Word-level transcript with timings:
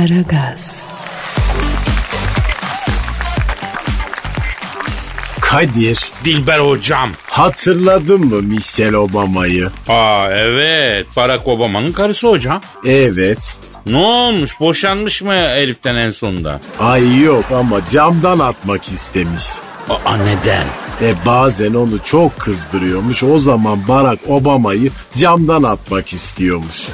Aragaz. 0.00 0.82
Kadir 5.40 6.10
Dilber 6.24 6.58
hocam. 6.58 7.10
hatırladın 7.30 8.20
mı 8.26 8.42
Michelle 8.42 8.96
Obama'yı? 8.96 9.70
Aa 9.88 10.28
evet 10.30 11.06
Barack 11.16 11.48
Obama'nın 11.48 11.92
karısı 11.92 12.28
hocam. 12.28 12.60
Evet. 12.86 13.58
Ne 13.86 13.96
olmuş 13.96 14.60
boşanmış 14.60 15.22
mı 15.22 15.34
Elif'ten 15.34 15.96
en 15.96 16.10
sonunda? 16.10 16.60
Ay 16.80 17.20
yok 17.22 17.44
ama 17.54 17.80
camdan 17.92 18.38
atmak 18.38 18.84
istemiş. 18.84 19.42
Aa 19.90 20.16
neden? 20.16 20.64
E 21.02 21.26
bazen 21.26 21.74
onu 21.74 21.98
çok 22.04 22.38
kızdırıyormuş. 22.38 23.22
O 23.22 23.38
zaman 23.38 23.88
Barack 23.88 24.30
Obama'yı 24.30 24.90
camdan 25.16 25.62
atmak 25.62 26.12
istiyormuş. 26.12 26.88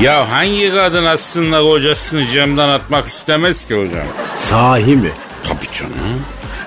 Ya 0.00 0.30
hangi 0.30 0.70
kadın 0.70 1.04
aslında 1.04 1.62
kocasını 1.62 2.26
camdan 2.26 2.68
atmak 2.68 3.08
istemez 3.08 3.64
ki 3.64 3.74
hocam? 3.74 4.06
Sahi 4.36 4.96
mi? 4.96 5.10
Tabii 5.44 5.72
canım. 5.72 6.22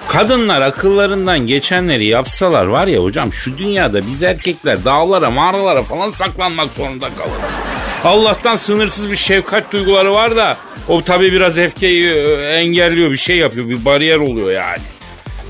Kadınlar 0.08 0.62
akıllarından 0.62 1.40
geçenleri 1.48 2.06
yapsalar 2.06 2.66
var 2.66 2.88
ya 2.88 3.00
hocam 3.04 3.34
şu 3.34 3.58
dünyada 3.58 4.08
biz 4.08 4.24
erkekler 4.24 4.86
dağlara 4.86 5.30
mağaralara 5.30 5.84
falan 5.84 6.12
saklanmak 6.12 6.70
zorunda 6.78 7.10
kalırız. 7.18 7.56
Allah'tan 8.04 8.56
sınırsız 8.56 9.12
bir 9.12 9.16
şefkat 9.16 9.72
duyguları 9.72 10.14
var 10.14 10.36
da 10.36 10.58
o 10.88 11.02
tabii 11.02 11.32
biraz 11.34 11.58
öfkeyi 11.58 12.08
e, 12.14 12.22
engelliyor 12.48 13.12
bir 13.12 13.18
şey 13.18 13.38
yapıyor 13.38 13.70
bir 13.70 13.86
bariyer 13.86 14.18
oluyor 14.18 14.52
yani. 14.52 14.82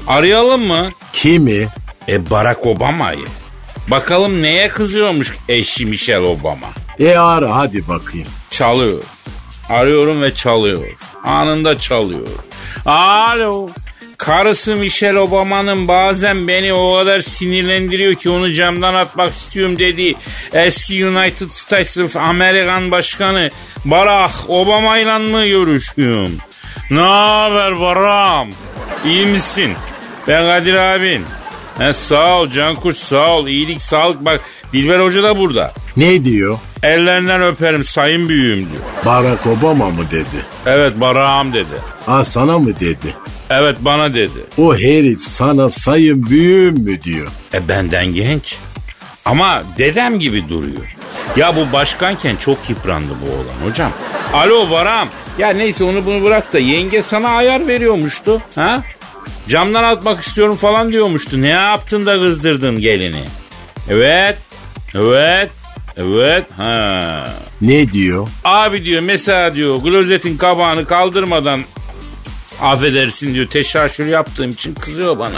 Arayalım 0.07 0.61
mı? 0.67 0.89
Kimi? 1.13 1.67
E 2.07 2.29
Barack 2.29 2.65
Obama'yı. 2.65 3.25
Bakalım 3.87 4.41
neye 4.41 4.67
kızıyormuş 4.67 5.31
eşi 5.49 5.85
Michelle 5.85 6.25
Obama. 6.25 6.67
E 6.99 7.17
ara 7.17 7.55
hadi 7.55 7.87
bakayım. 7.87 8.27
Çalıyor. 8.51 9.03
Arıyorum 9.69 10.21
ve 10.21 10.33
çalıyor. 10.33 10.81
Anında 11.23 11.77
çalıyor. 11.77 12.27
Alo. 12.85 13.69
Karısı 14.17 14.75
Michelle 14.75 15.19
Obama'nın 15.19 15.87
bazen 15.87 16.47
beni 16.47 16.73
o 16.73 16.95
kadar 16.95 17.21
sinirlendiriyor 17.21 18.15
ki 18.15 18.29
onu 18.29 18.53
camdan 18.53 18.93
atmak 18.93 19.33
istiyorum 19.33 19.79
dediği 19.79 20.15
eski 20.53 21.07
United 21.07 21.49
States 21.49 21.97
of 21.97 22.15
Amerikan 22.15 22.91
Başkanı 22.91 23.49
Barack 23.85 24.33
Obama 24.49 24.97
ile 24.97 25.17
mı 25.17 25.47
görüşüyorum? 25.47 26.37
Ne 26.91 27.01
haber 27.01 27.79
Baram? 27.79 28.47
İyi 29.05 29.25
misin? 29.25 29.73
Ben 30.27 30.43
Kadir 30.49 30.73
abin. 30.73 31.25
He, 31.77 31.93
sağ 31.93 32.39
ol 32.39 32.49
Cankuş 32.49 32.97
sağ 32.97 33.27
ol. 33.31 33.47
İyilik 33.47 33.81
sağlık 33.81 34.25
bak 34.25 34.41
Dilber 34.73 34.99
Hoca 34.99 35.23
da 35.23 35.37
burada. 35.37 35.73
Ne 35.97 36.23
diyor? 36.23 36.59
Ellerinden 36.85 37.41
öperim 37.41 37.83
sayın 37.83 38.29
büyüğüm 38.29 38.59
diyor. 38.59 38.83
Barack 39.05 39.47
Obama 39.47 39.89
mı 39.89 40.03
dedi? 40.11 40.45
Evet 40.65 41.01
Barak'ım 41.01 41.53
dedi. 41.53 41.75
Ha 42.05 42.23
sana 42.25 42.59
mı 42.59 42.79
dedi? 42.79 43.13
Evet 43.49 43.77
bana 43.81 44.13
dedi. 44.13 44.39
O 44.57 44.75
herif 44.75 45.21
sana 45.21 45.69
sayın 45.69 46.29
büyüğüm 46.29 46.75
mü 46.75 47.01
diyor. 47.01 47.27
E 47.53 47.69
benden 47.69 48.05
genç. 48.05 48.57
Ama 49.25 49.63
dedem 49.77 50.19
gibi 50.19 50.49
duruyor. 50.49 50.95
Ya 51.35 51.55
bu 51.55 51.73
başkanken 51.73 52.35
çok 52.35 52.69
yıprandı 52.69 53.13
bu 53.21 53.31
oğlan 53.31 53.69
hocam. 53.69 53.91
Alo 54.33 54.71
Baram. 54.71 55.07
Ya 55.39 55.49
neyse 55.49 55.83
onu 55.83 56.05
bunu 56.05 56.23
bırak 56.23 56.53
da 56.53 56.59
yenge 56.59 57.01
sana 57.01 57.29
ayar 57.29 57.67
veriyormuştu. 57.67 58.41
Ha? 58.55 58.83
Camdan 59.49 59.83
atmak 59.83 60.21
istiyorum 60.21 60.55
falan 60.55 60.91
diyormuştu. 60.91 61.41
Ne 61.41 61.47
yaptın 61.47 62.05
da 62.05 62.19
kızdırdın 62.19 62.79
gelini? 62.79 63.23
Evet. 63.89 64.37
Evet. 64.95 65.49
Evet. 65.97 66.45
Ha. 66.57 67.33
Ne 67.61 67.91
diyor? 67.91 68.27
Abi 68.43 68.85
diyor 68.85 69.01
mesela 69.01 69.55
diyor 69.55 69.81
klozetin 69.83 70.37
kabağını 70.37 70.85
kaldırmadan 70.85 71.59
affedersin 72.61 73.33
diyor 73.33 73.47
teşaşür 73.47 74.07
yaptığım 74.07 74.49
için 74.49 74.73
kızıyor 74.73 75.19
bana 75.19 75.31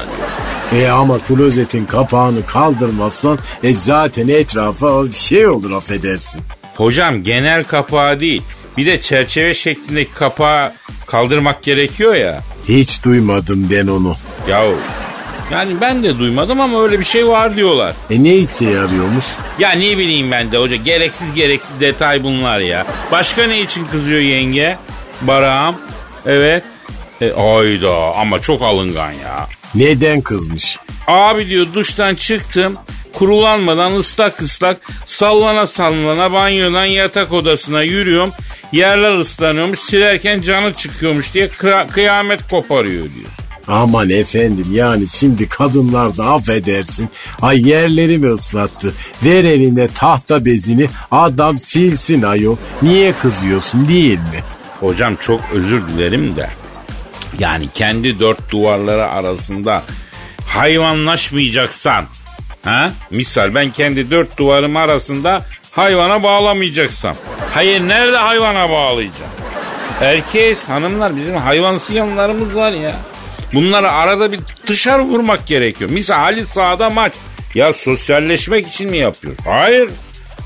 diyor. 0.71 0.83
E 0.83 0.89
ama 0.89 1.19
klozetin 1.19 1.85
kapağını 1.85 2.45
kaldırmazsan 2.45 3.39
e 3.63 3.73
zaten 3.73 4.27
etrafa 4.27 5.11
şey 5.11 5.47
olur 5.47 5.71
affedersin. 5.71 6.41
Hocam 6.75 7.23
genel 7.23 7.63
kapağı 7.63 8.19
değil 8.19 8.41
bir 8.77 8.85
de 8.85 9.01
çerçeve 9.01 9.53
şeklindeki 9.53 10.13
kapağı 10.13 10.71
kaldırmak 11.07 11.63
gerekiyor 11.63 12.15
ya. 12.15 12.41
Hiç 12.67 13.03
duymadım 13.03 13.67
ben 13.71 13.87
onu. 13.87 14.15
Yahu 14.49 14.75
yani 15.51 15.81
ben 15.81 16.03
de 16.03 16.19
duymadım 16.19 16.61
ama 16.61 16.83
öyle 16.83 16.99
bir 16.99 17.05
şey 17.05 17.27
var 17.27 17.55
diyorlar. 17.55 17.93
E 18.09 18.23
ne 18.23 18.35
işe 18.35 18.65
yarıyormuş? 18.65 19.25
Ya 19.59 19.71
ne 19.71 19.97
bileyim 19.97 20.31
ben 20.31 20.51
de 20.51 20.57
hoca 20.57 20.75
gereksiz 20.75 21.33
gereksiz 21.33 21.79
detay 21.81 22.23
bunlar 22.23 22.59
ya. 22.59 22.85
Başka 23.11 23.43
ne 23.43 23.61
için 23.61 23.87
kızıyor 23.87 24.21
yenge? 24.21 24.77
Baram. 25.21 25.75
Evet. 26.25 26.63
E, 27.21 27.33
ayda 27.33 28.15
ama 28.15 28.39
çok 28.39 28.61
alıngan 28.61 29.11
ya. 29.11 29.47
Neden 29.75 30.21
kızmış? 30.21 30.77
Abi 31.07 31.47
diyor 31.47 31.65
duştan 31.73 32.15
çıktım. 32.15 32.77
Kurulanmadan 33.13 33.93
ıslak 33.95 34.41
ıslak 34.41 34.77
sallana 35.05 35.67
sallana 35.67 36.33
banyodan 36.33 36.85
yatak 36.85 37.33
odasına 37.33 37.81
yürüyorum. 37.81 38.31
Yerler 38.71 39.11
ıslanıyormuş 39.11 39.79
silerken 39.79 40.41
canı 40.41 40.73
çıkıyormuş 40.73 41.33
diye 41.33 41.49
kıyamet 41.89 42.47
koparıyor 42.49 43.03
diyor. 43.03 43.46
Aman 43.67 44.09
efendim 44.09 44.65
yani 44.71 45.07
şimdi 45.09 45.49
kadınlar 45.49 46.17
da 46.17 46.25
affedersin. 46.25 47.09
Ay 47.41 47.69
yerlerimi 47.69 48.27
ıslattı. 48.31 48.93
Ver 49.23 49.43
eline 49.43 49.87
tahta 49.87 50.45
bezini 50.45 50.89
adam 51.11 51.59
silsin 51.59 52.21
ayol. 52.21 52.55
Niye 52.81 53.13
kızıyorsun 53.13 53.87
değil 53.87 54.19
mi? 54.19 54.39
Hocam 54.79 55.15
çok 55.15 55.41
özür 55.53 55.87
dilerim 55.87 56.35
de. 56.35 56.49
Yani 57.39 57.69
kendi 57.73 58.19
dört 58.19 58.51
duvarları 58.51 59.07
arasında 59.07 59.83
hayvanlaşmayacaksan. 60.47 62.05
Ha? 62.63 62.91
Misal 63.11 63.55
ben 63.55 63.71
kendi 63.71 64.11
dört 64.11 64.37
duvarım 64.37 64.77
arasında 64.77 65.45
hayvana 65.71 66.23
bağlamayacaksam. 66.23 67.15
Hayır 67.53 67.81
nerede 67.87 68.17
hayvana 68.17 68.69
bağlayacağım? 68.69 69.31
Herkes 69.99 70.69
hanımlar 70.69 71.15
bizim 71.15 71.35
hayvansı 71.37 71.93
yanlarımız 71.93 72.55
var 72.55 72.71
ya. 72.71 72.95
Bunları 73.53 73.91
arada 73.91 74.31
bir 74.31 74.39
dışarı 74.67 75.01
vurmak 75.01 75.47
gerekiyor. 75.47 75.89
Misal 75.89 76.19
Ali 76.19 76.45
sahada 76.45 76.89
maç. 76.89 77.13
Ya 77.55 77.73
sosyalleşmek 77.73 78.67
için 78.67 78.89
mi 78.89 78.97
yapıyoruz? 78.97 79.39
Hayır. 79.45 79.89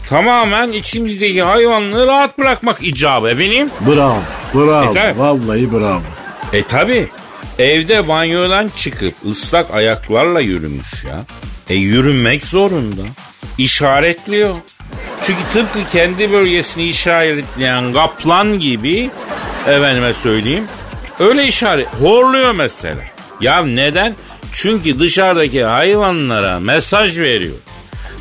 Tamamen 0.09 0.71
içimizdeki 0.71 1.43
hayvanlığı 1.43 2.07
rahat 2.07 2.37
bırakmak 2.39 2.83
icabı 2.83 3.29
efendim. 3.29 3.69
Bravo, 3.87 4.19
bravo. 4.53 4.97
E. 4.99 5.17
Vallahi 5.17 5.71
bravo. 5.71 6.01
E 6.53 6.63
tabi 6.63 7.09
evde 7.59 8.07
banyodan 8.07 8.69
çıkıp 8.77 9.15
ıslak 9.29 9.71
ayaklarla 9.71 10.39
yürümüş 10.39 11.03
ya. 11.03 11.21
E 11.69 11.75
yürümek 11.75 12.45
zorunda. 12.45 13.01
İşaretliyor. 13.57 14.55
Çünkü 15.23 15.39
tıpkı 15.53 15.79
kendi 15.91 16.31
bölgesini 16.31 16.83
işaretleyen 16.83 17.93
kaplan 17.93 18.59
gibi 18.59 19.09
efendime 19.67 20.13
söyleyeyim 20.13 20.63
öyle 21.21 21.47
işaret 21.47 21.87
horluyor 21.99 22.51
mesela. 22.51 23.03
Ya 23.41 23.63
neden? 23.63 24.15
Çünkü 24.53 24.99
dışarıdaki 24.99 25.63
hayvanlara 25.63 26.59
mesaj 26.59 27.19
veriyor. 27.19 27.55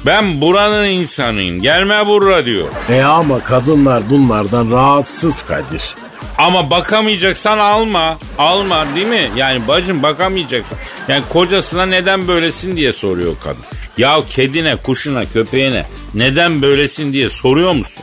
Ben 0.06 0.40
buranın 0.40 0.84
insanıyım 0.84 1.62
gelme 1.62 2.06
burra 2.06 2.46
diyor. 2.46 2.68
E 2.88 3.02
ama 3.02 3.44
kadınlar 3.44 4.10
bunlardan 4.10 4.72
rahatsız 4.72 5.42
Kadir. 5.42 5.94
Ama 6.38 6.70
bakamayacaksan 6.70 7.58
alma. 7.58 8.18
Alma 8.38 8.86
değil 8.94 9.06
mi? 9.06 9.30
Yani 9.36 9.68
bacım 9.68 10.02
bakamayacaksan. 10.02 10.78
Yani 11.08 11.24
kocasına 11.28 11.86
neden 11.86 12.28
böylesin 12.28 12.76
diye 12.76 12.92
soruyor 12.92 13.36
kadın. 13.44 13.64
Ya 13.98 14.20
kedine, 14.30 14.76
kuşuna, 14.76 15.24
köpeğine 15.24 15.84
neden 16.14 16.62
böylesin 16.62 17.12
diye 17.12 17.28
soruyor 17.28 17.72
musun? 17.72 18.02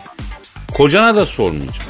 Kocana 0.73 1.15
da 1.15 1.25
sormayacak. 1.25 1.86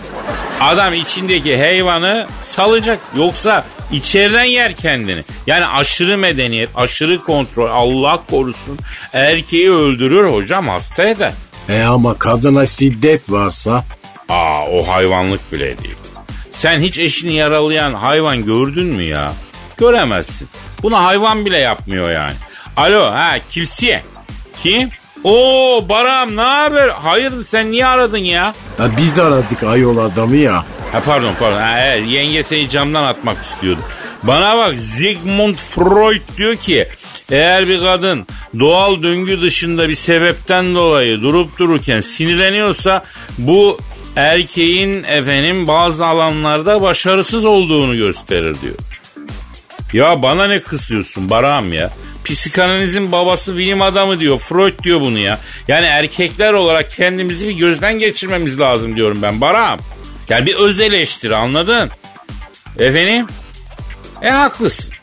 Adam 0.61 0.93
içindeki 0.93 1.57
hayvanı 1.57 2.27
salacak. 2.41 2.99
Yoksa 3.17 3.65
içeriden 3.91 4.43
yer 4.43 4.73
kendini. 4.73 5.21
Yani 5.47 5.67
aşırı 5.67 6.17
medeniyet, 6.17 6.69
aşırı 6.75 7.23
kontrol 7.23 7.69
Allah 7.69 8.23
korusun 8.29 8.79
erkeği 9.13 9.71
öldürür 9.71 10.29
hocam 10.33 10.67
hasta 10.67 11.03
eder. 11.03 11.31
E 11.69 11.81
ama 11.83 12.19
kadına 12.19 12.67
şiddet 12.67 13.31
varsa 13.31 13.83
Aa 14.29 14.65
o 14.67 14.87
hayvanlık 14.87 15.51
bile 15.53 15.77
değil. 15.83 15.95
Sen 16.51 16.79
hiç 16.79 16.99
eşini 16.99 17.33
yaralayan 17.33 17.93
hayvan 17.93 18.45
gördün 18.45 18.85
mü 18.85 19.03
ya? 19.03 19.33
Göremezsin. 19.77 20.49
Bunu 20.83 21.03
hayvan 21.03 21.45
bile 21.45 21.57
yapmıyor 21.59 22.11
yani. 22.11 22.35
Alo 22.77 23.11
ha 23.11 23.35
kimsiye? 23.49 24.03
Kim? 24.63 24.89
Oo 25.23 25.89
Baram 25.89 26.35
ne 26.35 26.41
haber? 26.41 26.89
Hayırdır 26.89 27.43
sen 27.43 27.71
niye 27.71 27.85
aradın 27.85 28.17
ya? 28.17 28.53
ya 28.79 28.89
biz 28.97 29.19
aradık 29.19 29.63
ayol 29.63 29.97
adamı 29.97 30.35
ya. 30.35 30.65
Ha 30.91 31.01
pardon 31.05 31.33
pardon. 31.39 31.57
Ha, 31.59 31.79
evet, 31.79 32.03
yenge 32.07 32.43
seni 32.43 32.69
camdan 32.69 33.03
atmak 33.03 33.41
istiyordu. 33.43 33.79
Bana 34.23 34.57
bak 34.57 34.75
Sigmund 34.79 35.55
Freud 35.55 36.21
diyor 36.37 36.55
ki 36.55 36.87
eğer 37.31 37.67
bir 37.67 37.79
kadın 37.79 38.27
doğal 38.59 39.03
döngü 39.03 39.41
dışında 39.41 39.89
bir 39.89 39.95
sebepten 39.95 40.75
dolayı 40.75 41.21
durup 41.21 41.59
dururken 41.59 42.01
sinirleniyorsa 42.01 43.03
bu 43.37 43.77
erkeğin 44.15 45.03
efendim 45.03 45.67
bazı 45.67 46.05
alanlarda 46.05 46.81
başarısız 46.81 47.45
olduğunu 47.45 47.95
gösterir 47.95 48.55
diyor. 48.61 48.75
Ya 49.93 50.21
bana 50.21 50.47
ne 50.47 50.59
kısıyorsun 50.59 51.29
Baram 51.29 51.73
ya? 51.73 51.91
Psikanalizin 52.27 53.11
babası 53.11 53.57
bilim 53.57 53.81
adamı 53.81 54.19
diyor. 54.19 54.39
Freud 54.39 54.83
diyor 54.83 55.01
bunu 55.01 55.19
ya. 55.19 55.39
Yani 55.67 55.85
erkekler 55.85 56.53
olarak 56.53 56.91
kendimizi 56.91 57.47
bir 57.47 57.57
gözden 57.57 57.99
geçirmemiz 57.99 58.59
lazım 58.59 58.95
diyorum 58.95 59.19
ben 59.21 59.41
Baram. 59.41 59.79
Yani 60.29 60.45
bir 60.45 60.55
öz 60.55 60.81
eleştiri 60.81 61.35
anladın? 61.35 61.89
Efendim? 62.79 63.27
E 64.21 64.29
haklısın. 64.29 64.93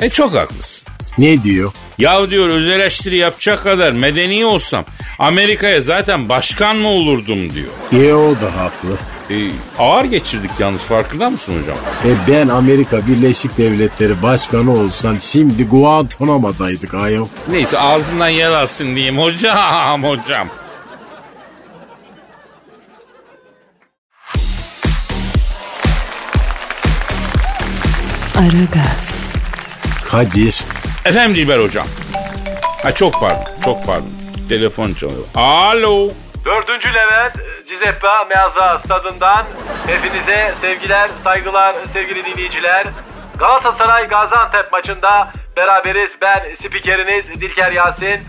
E 0.00 0.10
çok 0.10 0.34
haklısın. 0.34 0.88
Ne 1.18 1.42
diyor? 1.42 1.72
Ya 1.98 2.30
diyor 2.30 2.48
öz 2.48 2.68
eleştiri 2.68 3.16
yapacak 3.16 3.62
kadar 3.62 3.90
medeni 3.90 4.46
olsam 4.46 4.84
Amerika'ya 5.18 5.80
zaten 5.80 6.28
başkan 6.28 6.76
mı 6.76 6.88
olurdum 6.88 7.54
diyor. 7.54 8.02
E 8.04 8.14
o 8.14 8.40
da 8.40 8.56
haklı. 8.56 8.98
E, 9.30 9.34
ağır 9.78 10.04
geçirdik 10.04 10.50
yalnız 10.58 10.80
farkında 10.80 11.30
mısın 11.30 11.60
hocam? 11.60 11.76
E 12.04 12.30
ben 12.32 12.48
Amerika 12.48 13.06
Birleşik 13.06 13.58
Devletleri 13.58 14.22
Başkanı 14.22 14.72
olsam 14.72 15.20
şimdi 15.20 15.68
Guantanamo'daydık 15.68 16.94
ayol. 16.94 17.26
Neyse 17.50 17.78
ağzından 17.78 18.28
yel 18.28 18.54
alsın 18.54 18.96
diyeyim 18.96 19.18
hocam 19.18 20.02
hocam. 20.04 20.48
Aragaz, 28.36 29.32
Kadir. 30.08 30.64
Efendim 31.04 31.34
Dilber 31.34 31.58
hocam. 31.60 31.86
Ha 32.82 32.94
çok 32.94 33.20
pardon 33.20 33.44
çok 33.64 33.86
pardon. 33.86 34.08
Telefon 34.48 34.94
çalıyor. 34.94 35.24
Alo. 35.34 36.10
Dördüncü 36.44 36.88
Levent 36.94 37.34
Cizeppe 37.78 38.08
Meazza 38.28 38.78
stadından 38.78 39.46
hepinize 39.86 40.54
sevgiler, 40.60 41.10
saygılar 41.24 41.76
sevgili 41.86 42.24
dinleyiciler. 42.24 42.86
Galatasaray 43.38 44.08
Gaziantep 44.08 44.72
maçında 44.72 45.32
beraberiz. 45.56 46.16
Ben 46.20 46.54
spikeriniz 46.54 47.40
Dilker 47.40 47.72
Yasin. 47.72 48.20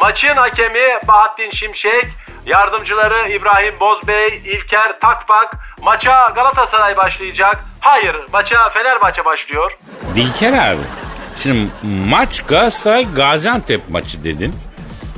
Maçın 0.00 0.36
hakemi 0.36 0.80
Bahattin 1.08 1.50
Şimşek, 1.50 2.06
yardımcıları 2.46 3.28
İbrahim 3.28 3.80
Bozbey, 3.80 4.42
İlker 4.44 5.00
Takbak. 5.00 5.54
Maça 5.82 6.32
Galatasaray 6.34 6.96
başlayacak. 6.96 7.64
Hayır, 7.80 8.16
maça 8.32 8.70
Fenerbahçe 8.70 9.24
başlıyor. 9.24 9.78
Dilker 10.14 10.52
abi. 10.72 10.82
Şimdi 11.36 11.70
maç 11.82 12.46
Galatasaray 12.46 13.12
Gaziantep 13.14 13.88
maçı 13.88 14.24
dedin. 14.24 14.54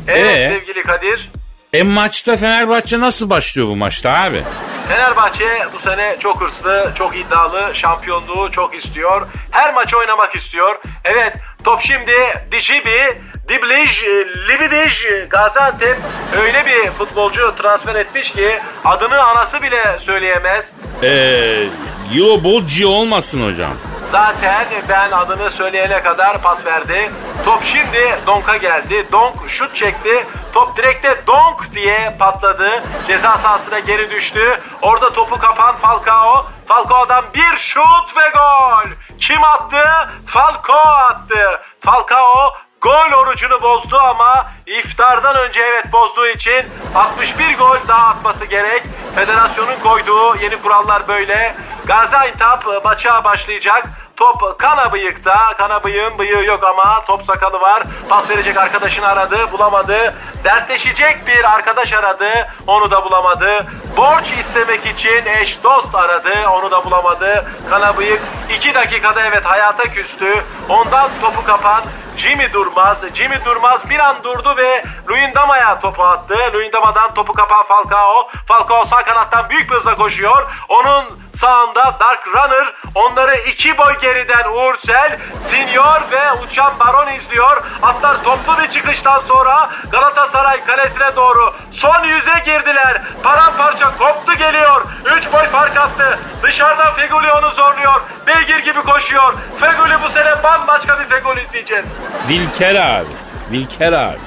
Evet 0.09 0.37
Ee? 0.37 0.49
sevgili 0.49 0.83
Kadir. 0.83 1.31
E 1.73 1.83
maçta 1.83 2.37
Fenerbahçe 2.37 3.01
nasıl 3.01 3.31
başlıyor 3.31 3.69
bu 3.69 3.77
maçta 3.77 4.11
abi? 4.11 4.43
Fenerbahçe 4.89 5.45
bu 5.75 5.79
sene 5.79 6.17
çok 6.21 6.41
hırslı, 6.41 6.93
çok 6.95 7.17
iddialı, 7.17 7.71
şampiyonluğu 7.75 8.53
çok 8.53 8.75
istiyor. 8.75 9.27
Her 9.51 9.75
maçı 9.75 9.97
oynamak 9.99 10.37
istiyor. 10.37 10.79
Evet, 11.05 11.33
top 11.65 11.81
şimdi 11.83 12.13
Dişibi, 12.53 13.19
Diblij, 13.49 14.03
Libidij, 14.49 15.05
Gaziantep 15.31 15.97
öyle 16.43 16.67
bir 16.67 16.91
futbolcu 16.91 17.55
transfer 17.59 17.95
etmiş 17.95 18.31
ki 18.31 18.59
adını 18.85 19.23
anası 19.23 19.63
bile 19.63 19.97
söyleyemez. 20.01 20.67
Eee 21.03 21.69
Yilo 22.13 22.45
Bolci 22.45 22.87
olmasın 22.87 23.47
hocam. 23.53 23.73
Zaten 24.11 24.67
ben 24.89 25.11
adını 25.11 25.51
söyleyene 25.51 26.03
kadar 26.03 26.43
pas 26.43 26.65
verdi. 26.65 27.11
Top 27.45 27.65
şimdi 27.65 28.19
Donk'a 28.27 28.57
geldi. 28.57 29.07
Donk 29.13 29.35
şut 29.49 29.77
çekti. 29.77 30.27
Top 30.53 30.77
direkte 30.77 31.27
Donk 31.27 31.73
diye 31.75 32.17
patladı. 32.19 32.83
Ceza 33.07 33.39
sahasına 33.39 33.79
geri 33.79 34.11
düştü. 34.11 34.61
Orada 34.83 35.13
topu 35.13 35.39
kapan 35.39 35.77
Falcao. 35.77 36.47
Falcao'dan 36.69 37.25
bir 37.35 37.57
şut 37.57 38.17
ve 38.17 38.31
gol. 38.35 38.91
Kim 39.21 39.45
attı? 39.45 39.85
Falcao 40.27 40.89
attı. 41.11 41.61
Falcao 41.81 42.55
Gol 42.81 43.13
orucunu 43.13 43.63
bozdu 43.63 43.99
ama 43.99 44.47
iftardan 44.67 45.37
önce 45.37 45.61
evet 45.61 45.93
bozduğu 45.93 46.27
için 46.27 46.67
61 46.95 47.59
gol 47.59 47.77
daha 47.89 48.09
atması 48.09 48.45
gerek. 48.45 48.83
Federasyonun 49.15 49.77
koyduğu 49.83 50.37
yeni 50.37 50.63
kurallar 50.63 51.09
böyle. 51.09 51.55
Gaziantep 51.85 52.85
maça 52.85 53.25
başlayacak. 53.25 53.87
Top 54.17 54.59
kana 54.59 54.93
bıyıkta. 54.93 55.57
Kana 55.59 55.85
bıyığın 55.85 56.19
bıyığı 56.19 56.45
yok 56.45 56.65
ama 56.65 57.05
top 57.05 57.25
sakalı 57.25 57.61
var. 57.61 57.83
Pas 58.09 58.31
verecek 58.31 58.57
arkadaşını 58.57 59.07
aradı 59.07 59.53
bulamadı. 59.53 60.15
Dertleşecek 60.45 61.27
bir 61.27 61.55
arkadaş 61.55 61.93
aradı. 61.93 62.31
Onu 62.67 62.91
da 62.91 63.05
bulamadı. 63.05 63.67
Borç 63.97 64.33
istemek 64.41 64.87
için 64.87 65.25
eş 65.27 65.63
dost 65.65 65.95
aradı. 65.95 66.49
Onu 66.49 66.71
da 66.71 66.85
bulamadı. 66.85 67.47
Kana 67.71 67.97
bıyık 67.97 68.21
2 68.57 68.75
dakikada 68.75 69.23
evet 69.23 69.45
hayata 69.45 69.83
küstü. 69.83 70.45
Ondan 70.69 71.11
topu 71.23 71.45
kapan 71.45 71.83
Jimmy 72.19 72.53
Durmaz. 72.53 73.05
Jimmy 73.15 73.45
Durmaz 73.45 73.91
bir 73.91 73.99
an 73.99 74.17
durdu 74.25 74.55
ve 74.57 74.85
Luyendama'ya 75.09 75.81
topu 75.81 76.03
attı. 76.03 76.37
Luyendama'dan 76.55 77.15
topu 77.15 77.33
kapan 77.33 77.67
Falcao. 77.67 78.29
Falcao 78.47 78.85
sağ 78.85 79.05
kanattan 79.05 79.51
büyük 79.51 79.71
bir 79.71 79.77
hızla 79.77 79.95
koşuyor. 79.95 80.51
Onun 80.69 81.05
sağında 81.41 81.97
Dark 82.01 82.27
Runner. 82.27 82.75
Onları 82.95 83.37
iki 83.37 83.79
boy 83.79 83.99
geriden 84.01 84.45
Uğursel, 84.53 85.19
Senior 85.51 86.01
ve 86.11 86.33
Uçan 86.33 86.79
Baron 86.81 87.13
izliyor. 87.15 87.63
Atlar 87.83 88.25
toplu 88.25 88.63
bir 88.63 88.71
çıkıştan 88.71 89.21
sonra 89.21 89.71
Galatasaray 89.93 90.65
kalesine 90.65 91.17
doğru 91.17 91.55
son 91.71 92.05
yüze 92.05 92.43
girdiler. 92.45 93.03
Paramparça 93.23 93.99
koptu 93.99 94.35
geliyor. 94.35 94.85
Üç 95.17 95.33
boy 95.33 95.47
fark 95.47 95.77
attı. 95.77 96.19
Dışarıdan 96.43 96.95
Feguli 96.95 97.33
onu 97.33 97.51
zorluyor. 97.51 98.01
Beygir 98.27 98.59
gibi 98.59 98.83
koşuyor. 98.83 99.35
Feguli 99.61 99.95
bu 100.05 100.09
sene 100.09 100.43
bambaşka 100.43 101.01
bir 101.01 101.05
Feguli 101.05 101.45
izleyeceğiz. 101.45 101.87
Dilker 102.29 102.75
abi. 102.75 103.09
Dilker 103.53 103.93
abi. 103.93 104.19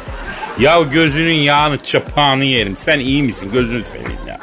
Ya 0.58 0.82
gözünün 0.82 1.34
yağını 1.34 1.84
çapağını 1.84 2.44
yerim. 2.44 2.76
Sen 2.76 3.00
iyi 3.00 3.24
misin? 3.24 3.52
Gözünü 3.52 3.84
seveyim 3.84 4.20
ya. 4.28 4.38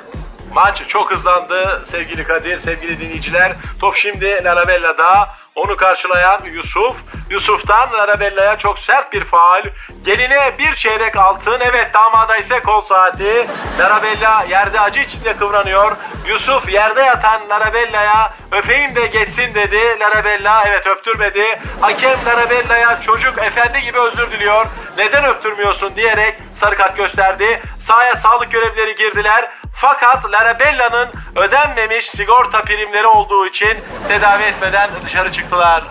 Maç 0.54 0.82
çok 0.88 1.10
hızlandı 1.10 1.84
sevgili 1.86 2.24
Kadir, 2.24 2.58
sevgili 2.58 3.00
dinleyiciler. 3.00 3.52
Top 3.80 3.96
şimdi 3.96 4.40
Larabella'da. 4.44 5.28
Onu 5.58 5.76
karşılayan 5.76 6.40
Yusuf. 6.44 6.96
Yusuf'tan 7.30 7.92
Larabella'ya 7.92 8.58
çok 8.58 8.78
sert 8.78 9.12
bir 9.12 9.24
faal. 9.24 9.62
Geline 10.04 10.58
bir 10.58 10.74
çeyrek 10.74 11.16
altın. 11.16 11.60
Evet 11.60 11.94
damada 11.94 12.36
ise 12.36 12.60
kol 12.60 12.80
saati. 12.80 13.46
Larabella 13.78 14.44
yerde 14.48 14.80
acı 14.80 15.00
içinde 15.00 15.36
kıvranıyor. 15.36 15.96
Yusuf 16.26 16.72
yerde 16.72 17.02
yatan 17.02 17.48
Larabella'ya 17.48 18.34
öpeyim 18.52 18.96
de 18.96 19.06
geçsin 19.06 19.54
dedi. 19.54 20.00
Larabella 20.00 20.64
evet 20.66 20.86
öptürmedi. 20.86 21.44
Hakem 21.80 22.18
Larabella'ya 22.26 23.00
çocuk 23.00 23.42
efendi 23.42 23.80
gibi 23.82 23.98
özür 23.98 24.30
diliyor. 24.30 24.66
Neden 24.98 25.24
öptürmüyorsun 25.24 25.96
diyerek 25.96 26.34
sarı 26.52 26.76
kart 26.76 26.96
gösterdi. 26.96 27.62
Sahaya 27.80 28.16
sağlık 28.16 28.50
görevlileri 28.50 28.94
girdiler. 28.94 29.50
Fakat 29.80 30.32
Larabella'nın 30.32 31.08
ödenmemiş 31.36 32.06
sigorta 32.06 32.62
primleri 32.62 33.06
olduğu 33.06 33.46
için 33.46 33.78
tedavi 34.08 34.42
etmeden 34.42 34.90
dışarı 35.06 35.32
çıktılar. 35.48 35.82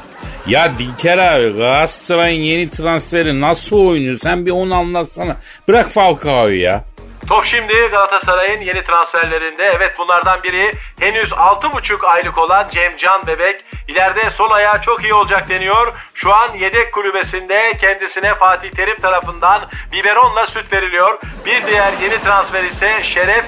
Ya 0.48 0.78
Dilker 0.78 1.18
abi 1.18 1.58
Galatasaray'ın 1.58 2.42
yeni 2.42 2.70
transferi 2.70 3.42
nasıl 3.42 3.78
oynuyor? 3.88 4.18
Sen 4.18 4.46
bir 4.46 4.52
onu 4.52 4.76
anlatsana. 4.76 5.36
Bırak 5.68 5.92
Falcao'yu 5.92 6.62
ya. 6.62 6.84
Top 7.30 7.46
şimdi 7.46 7.74
Galatasaray'ın 7.74 8.62
yeni 8.62 8.84
transferlerinde. 8.84 9.72
Evet 9.76 9.94
bunlardan 9.98 10.44
biri 10.44 10.74
henüz 11.00 11.32
6,5 11.32 12.06
aylık 12.06 12.38
olan 12.38 12.70
Cemcan 12.70 13.28
Bebek. 13.28 13.66
İleride 13.88 14.30
sol 14.30 14.52
ayağı 14.52 14.82
çok 14.82 15.04
iyi 15.04 15.14
olacak 15.14 15.50
deniyor. 15.50 15.94
Şu 16.14 16.34
an 16.34 16.56
yedek 16.60 16.94
kulübesinde 16.94 17.74
kendisine 17.82 18.34
Fatih 18.34 18.72
Terim 18.72 19.02
tarafından 19.02 19.70
biberonla 19.92 20.46
süt 20.46 20.74
veriliyor. 20.74 21.20
Bir 21.46 21.68
diğer 21.68 21.94
yeni 22.02 22.22
transfer 22.22 22.64
ise 22.64 23.04
Şeref 23.04 23.46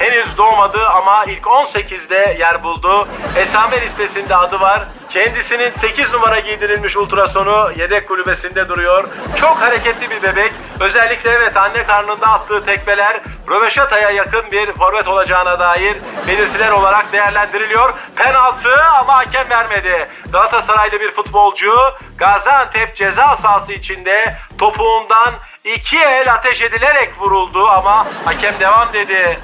Henüz 0.00 0.38
doğmadı 0.38 0.86
ama 0.86 1.24
ilk 1.24 1.42
18'de 1.42 2.36
yer 2.38 2.62
buldu. 2.62 3.08
Esame 3.36 3.80
listesinde 3.80 4.36
adı 4.36 4.60
var. 4.60 4.82
Kendisinin 5.10 5.70
8 5.70 6.12
numara 6.12 6.40
giydirilmiş 6.40 6.96
ultrasonu 6.96 7.70
yedek 7.78 8.08
kulübesinde 8.08 8.68
duruyor. 8.68 9.08
Çok 9.36 9.56
hareketli 9.56 10.10
bir 10.10 10.22
bebek. 10.22 10.52
Özellikle 10.80 11.30
evet 11.30 11.56
anne 11.56 11.84
karnında 11.84 12.26
attığı 12.26 12.64
tekmeler 12.64 13.20
Röveşata'ya 13.50 14.10
yakın 14.10 14.50
bir 14.52 14.72
forvet 14.72 15.08
olacağına 15.08 15.60
dair 15.60 15.96
belirtiler 16.26 16.70
olarak 16.70 17.12
değerlendiriliyor. 17.12 17.94
Penaltı 18.16 18.84
ama 18.84 19.18
hakem 19.18 19.50
vermedi. 19.50 20.08
Galatasaraylı 20.32 21.00
bir 21.00 21.10
futbolcu 21.10 21.72
Gaziantep 22.18 22.96
ceza 22.96 23.36
sahası 23.36 23.72
içinde 23.72 24.36
topuğundan 24.58 25.34
iki 25.76 25.98
el 25.98 26.32
ateş 26.34 26.62
edilerek 26.62 27.20
vuruldu 27.20 27.66
ama 27.66 28.06
hakem 28.24 28.54
devam 28.60 28.92
dedi. 28.92 29.38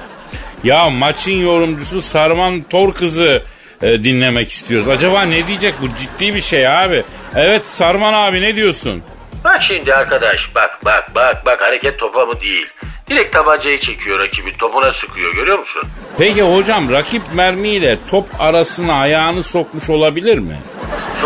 Ya 0.63 0.89
maçın 0.89 1.31
yorumcusu 1.31 2.01
Sarman 2.01 2.61
Tor 2.61 2.93
kızı 2.93 3.43
e, 3.81 4.03
dinlemek 4.03 4.51
istiyoruz. 4.51 4.87
Acaba 4.87 5.21
ne 5.21 5.47
diyecek 5.47 5.73
bu 5.81 5.87
ciddi 5.99 6.35
bir 6.35 6.41
şey 6.41 6.67
abi. 6.67 7.03
Evet 7.35 7.67
Sarman 7.67 8.13
abi 8.13 8.41
ne 8.41 8.55
diyorsun? 8.55 9.03
Bak 9.43 9.61
şimdi 9.67 9.93
arkadaş 9.93 10.55
bak 10.55 10.79
bak 10.85 11.15
bak 11.15 11.45
bak 11.45 11.61
hareket 11.61 11.99
topa 11.99 12.25
mı 12.25 12.41
değil. 12.41 12.67
Direkt 13.09 13.33
tabancayı 13.33 13.79
çekiyor 13.79 14.19
rakibin 14.19 14.53
topuna 14.59 14.91
sıkıyor 14.91 15.33
görüyor 15.33 15.59
musun? 15.59 15.83
Peki 16.17 16.41
hocam 16.41 16.91
rakip 16.91 17.21
mermiyle 17.33 17.97
top 18.07 18.25
arasına 18.39 18.93
ayağını 18.93 19.43
sokmuş 19.43 19.89
olabilir 19.89 20.37
mi? 20.37 20.57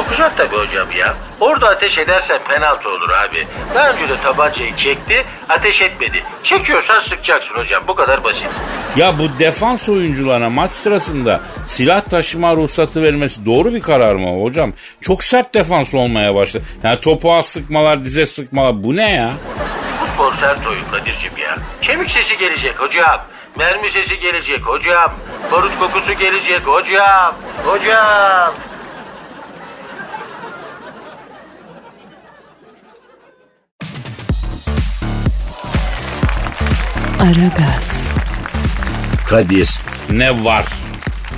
Sokacak 0.01 0.37
tabii 0.37 0.55
hocam 0.57 0.87
ya. 0.97 1.15
Orada 1.39 1.69
ateş 1.69 1.97
edersen 1.97 2.39
penaltı 2.49 2.89
olur 2.89 3.09
abi. 3.09 3.47
Daha 3.75 3.89
önce 3.89 4.09
de 4.09 4.21
tabancayı 4.23 4.75
çekti 4.75 5.25
ateş 5.49 5.81
etmedi. 5.81 6.23
Çekiyorsan 6.43 6.99
sıkacaksın 6.99 7.55
hocam 7.55 7.83
bu 7.87 7.95
kadar 7.95 8.23
basit. 8.23 8.47
Ya 8.95 9.19
bu 9.19 9.39
defans 9.39 9.89
oyuncularına 9.89 10.49
maç 10.49 10.71
sırasında 10.71 11.39
silah 11.65 12.01
taşıma 12.01 12.55
ruhsatı 12.55 13.03
vermesi 13.03 13.45
doğru 13.45 13.73
bir 13.73 13.81
karar 13.81 14.15
mı 14.15 14.43
hocam? 14.43 14.73
Çok 15.01 15.23
sert 15.23 15.53
defans 15.53 15.93
olmaya 15.93 16.35
başladı. 16.35 16.63
Yani 16.83 16.99
topuğa 16.99 17.43
sıkmalar, 17.43 18.03
dize 18.03 18.25
sıkmalar 18.25 18.83
bu 18.83 18.95
ne 18.95 19.11
ya? 19.11 19.33
Futbol 19.99 20.31
sert 20.31 20.67
oyun 20.67 20.83
Kadir'cim 20.91 21.37
ya. 21.37 21.57
Kemik 21.81 22.11
sesi 22.11 22.37
gelecek 22.37 22.79
hocam. 22.79 23.21
Mermi 23.55 23.89
sesi 23.89 24.19
gelecek 24.19 24.61
hocam. 24.61 25.13
Barut 25.51 25.79
kokusu 25.79 26.13
gelecek 26.13 26.61
hocam. 26.67 27.35
Hocam. 27.65 28.53
Aragaz, 37.21 37.97
Kadir. 39.29 39.69
Ne 40.11 40.43
var? 40.43 40.65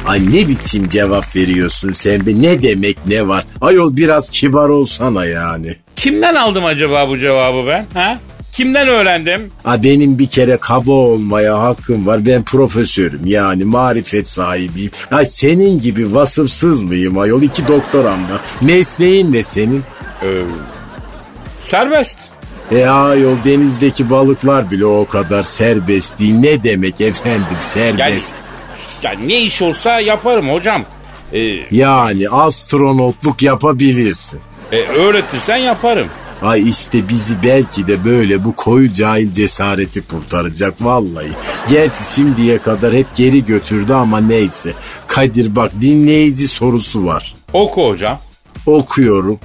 Ay 0.08 0.22
ne 0.32 0.48
biçim 0.48 0.90
cevap 0.90 1.36
veriyorsun 1.36 1.94
sen 1.94 2.26
be? 2.26 2.42
Ne 2.42 2.62
demek 2.62 2.98
ne 3.08 3.28
var? 3.28 3.44
Ayol 3.62 3.96
biraz 3.98 4.30
kibar 4.30 4.70
olsana 4.70 5.26
yani. 5.26 5.76
Kimden 5.96 6.36
aldım 6.36 6.66
acaba 6.66 7.10
bu 7.10 7.18
cevabı 7.18 7.68
ben? 7.68 7.86
Ha? 7.94 8.18
Kimden 8.52 8.88
öğrendim? 8.88 9.52
Ha 9.64 9.84
benim 9.84 10.20
bir 10.20 10.28
kere 10.28 10.58
kaba 10.58 10.92
olmaya 10.92 11.60
hakkım 11.60 12.08
var. 12.08 12.26
Ben 12.26 12.44
profesörüm 12.44 13.26
yani 13.26 13.66
marifet 13.66 14.30
sahibiyim. 14.30 14.92
Ay 15.12 15.26
senin 15.26 15.82
gibi 15.82 16.16
vasıfsız 16.16 16.82
mıyım 16.82 17.20
ayol? 17.20 17.42
İki 17.42 17.68
doktoram 17.68 18.24
var. 18.24 18.42
Mesleğin 18.62 19.34
ne 19.34 19.44
senin? 19.44 19.84
Ee, 20.24 20.42
serbest. 21.62 22.18
E 22.74 22.86
ayol 22.88 23.36
denizdeki 23.46 24.10
balıklar 24.10 24.72
bile 24.72 24.86
o 24.86 25.06
kadar 25.06 25.44
serbest 25.44 26.20
değil. 26.20 26.34
Ne 26.36 26.64
demek 26.64 27.02
efendim 27.02 27.58
serbest? 27.62 28.36
Yani, 29.04 29.22
ya 29.22 29.28
ne 29.28 29.42
iş 29.42 29.62
olsa 29.62 30.00
yaparım 30.00 30.50
hocam. 30.50 30.86
Ee, 31.34 31.40
Yani 31.72 32.30
astronotluk 32.30 33.42
yapabilirsin. 33.42 34.40
e, 34.72 34.78
öğretirsen 34.82 35.58
yaparım. 35.58 36.08
Ay 36.42 36.70
işte 36.70 37.10
bizi 37.10 37.44
belki 37.44 37.88
de 37.88 38.06
böyle 38.06 38.44
bu 38.44 38.56
koyu 38.56 38.94
cahil 38.94 39.32
cesareti 39.32 40.02
kurtaracak 40.08 40.74
vallahi. 40.82 41.28
Gerçi 41.70 42.14
şimdiye 42.16 42.58
kadar 42.58 42.94
hep 42.94 43.16
geri 43.16 43.46
götürdü 43.46 43.94
ama 43.94 44.20
neyse. 44.20 44.74
Kadir 45.08 45.56
bak 45.56 45.72
dinleyici 45.82 46.48
sorusu 46.48 47.06
var. 47.06 47.36
Oku 47.54 47.88
hocam. 47.90 48.20
Okuyorum. 48.66 49.40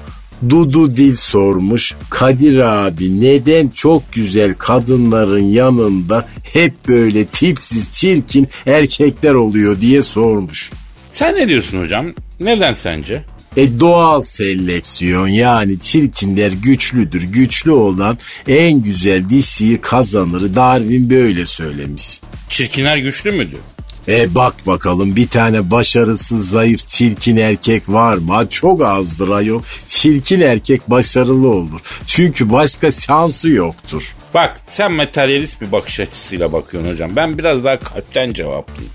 Dudu 0.49 0.97
Dil 0.97 1.16
sormuş. 1.16 1.95
Kadir 2.11 2.59
abi 2.59 3.21
neden 3.21 3.68
çok 3.68 4.12
güzel 4.12 4.54
kadınların 4.54 5.45
yanında 5.45 6.28
hep 6.52 6.88
böyle 6.88 7.25
tipsiz 7.25 7.90
çirkin 7.92 8.49
erkekler 8.66 9.35
oluyor 9.35 9.80
diye 9.80 10.02
sormuş. 10.02 10.71
Sen 11.12 11.35
ne 11.37 11.49
diyorsun 11.49 11.80
hocam? 11.80 12.07
Neden 12.40 12.75
sence? 12.75 13.25
E 13.57 13.80
doğal 13.80 14.23
seleksiyon 14.23 15.28
yani 15.28 15.80
çirkinler 15.80 16.52
güçlüdür. 16.52 17.23
Güçlü 17.23 17.71
olan 17.71 18.18
en 18.49 18.83
güzel 18.83 19.28
dişiyi 19.28 19.80
kazanır. 19.80 20.54
Darwin 20.54 21.11
böyle 21.11 21.47
söylemiş. 21.47 22.21
Çirkinler 22.49 22.97
güçlü 22.97 23.33
mü 23.33 23.50
diyor? 23.50 23.62
E 24.09 24.35
bak 24.35 24.55
bakalım 24.67 25.17
bir 25.17 25.29
tane 25.29 25.71
başarısız 25.71 26.50
zayıf 26.50 26.87
çirkin 26.87 27.37
erkek 27.37 27.88
var 27.88 28.17
mı? 28.17 28.33
Ha, 28.35 28.50
çok 28.50 28.85
azdır 28.85 29.29
ayol. 29.29 29.62
Çirkin 29.87 30.41
erkek 30.41 30.91
başarılı 30.91 31.49
olur. 31.49 31.81
Çünkü 32.07 32.53
başka 32.53 32.91
şansı 32.93 33.49
yoktur. 33.49 34.15
Bak 34.35 34.61
sen 34.69 34.93
materyalist 34.93 35.61
bir 35.61 35.73
bakış 35.73 36.00
açısıyla 36.00 36.53
bakıyorsun 36.53 36.91
hocam. 36.91 37.17
Ben 37.17 37.38
biraz 37.38 37.65
daha 37.65 37.79
kalpten 37.79 38.33
cevaplayayım. 38.33 38.93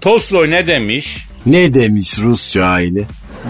Tolstoy 0.00 0.50
ne 0.50 0.66
demiş? 0.66 1.26
Ne 1.46 1.74
demiş 1.74 2.18
Rus 2.18 2.52
şairi? 2.52 3.04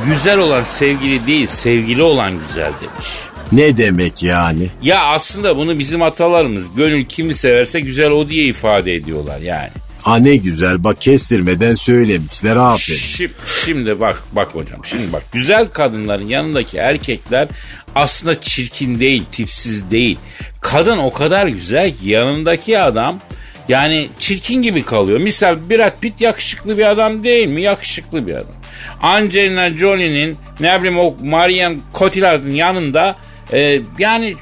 Güzel 0.07 0.39
olan 0.39 0.65
sevgili 0.65 1.27
değil, 1.27 1.47
sevgili 1.47 2.03
olan 2.03 2.33
güzel 2.49 2.73
demiş. 2.81 3.09
Ne 3.53 3.79
demek 3.79 4.23
yani? 4.23 4.69
Ya 4.83 5.05
aslında 5.05 5.57
bunu 5.57 5.79
bizim 5.79 6.03
atalarımız 6.03 6.75
gönül 6.77 7.05
kimi 7.05 7.35
severse 7.35 7.81
güzel 7.81 8.11
o 8.11 8.29
diye 8.29 8.45
ifade 8.45 8.95
ediyorlar 8.95 9.41
yani. 9.41 9.71
Ha 10.03 10.17
ne 10.17 10.37
güzel 10.37 10.85
bak 10.85 11.01
kestirmeden 11.01 11.75
söylemişler 11.75 12.57
aferin. 12.57 12.99
Şimdi, 12.99 13.33
şimdi 13.65 14.01
bak 14.01 14.23
bak 14.33 14.49
hocam 14.55 14.85
şimdi 14.85 15.13
bak 15.13 15.23
güzel 15.33 15.69
kadınların 15.69 16.29
yanındaki 16.29 16.79
erkekler 16.79 17.49
aslında 17.95 18.41
çirkin 18.41 19.01
değil 19.01 19.25
tipsiz 19.33 19.91
değil. 19.91 20.19
Kadın 20.61 20.99
o 20.99 21.13
kadar 21.13 21.47
güzel 21.47 21.91
ki 21.91 22.09
yanındaki 22.09 22.79
adam 22.79 23.21
yani 23.69 24.09
çirkin 24.19 24.63
gibi 24.63 24.83
kalıyor. 24.83 25.21
Misal 25.21 25.57
Brad 25.71 26.01
Pitt 26.01 26.21
yakışıklı 26.21 26.79
bir 26.79 26.91
adam 26.91 27.25
değil 27.25 27.49
mi? 27.49 27.63
Yakışıklı 27.63 28.27
bir 28.27 28.35
adam. 28.35 28.55
Angelina 29.03 29.71
Jolie'nin 29.71 30.37
ne 30.61 30.79
bileyim 30.79 30.99
o 30.99 31.15
Marion 31.23 31.81
Cotillard'ın 31.95 32.51
yanında 32.51 33.17
e, 33.53 33.81
yani 33.99 34.35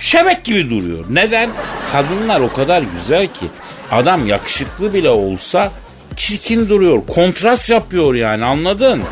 şebek 0.00 0.44
gibi 0.44 0.70
duruyor. 0.70 1.04
Neden? 1.10 1.50
Kadınlar 1.92 2.40
o 2.40 2.52
kadar 2.52 2.82
güzel 2.96 3.26
ki 3.26 3.46
adam 3.90 4.26
yakışıklı 4.26 4.94
bile 4.94 5.10
olsa 5.10 5.70
çirkin 6.16 6.68
duruyor. 6.68 7.06
Kontrast 7.06 7.70
yapıyor 7.70 8.14
yani 8.14 8.44
anladın? 8.44 9.02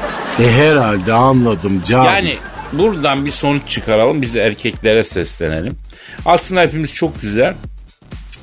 E 0.43 0.51
herhalde 0.53 1.13
anladım 1.13 1.81
canım. 1.81 2.05
Yani 2.05 2.35
buradan 2.73 3.27
bir 3.27 3.31
sonuç 3.31 3.63
çıkaralım. 3.69 4.23
Biz 4.23 4.37
erkeklere 4.37 5.05
seslenelim. 5.05 5.79
Aslında 6.27 6.61
hepimiz 6.61 6.93
çok 6.93 7.23
güzel 7.23 7.55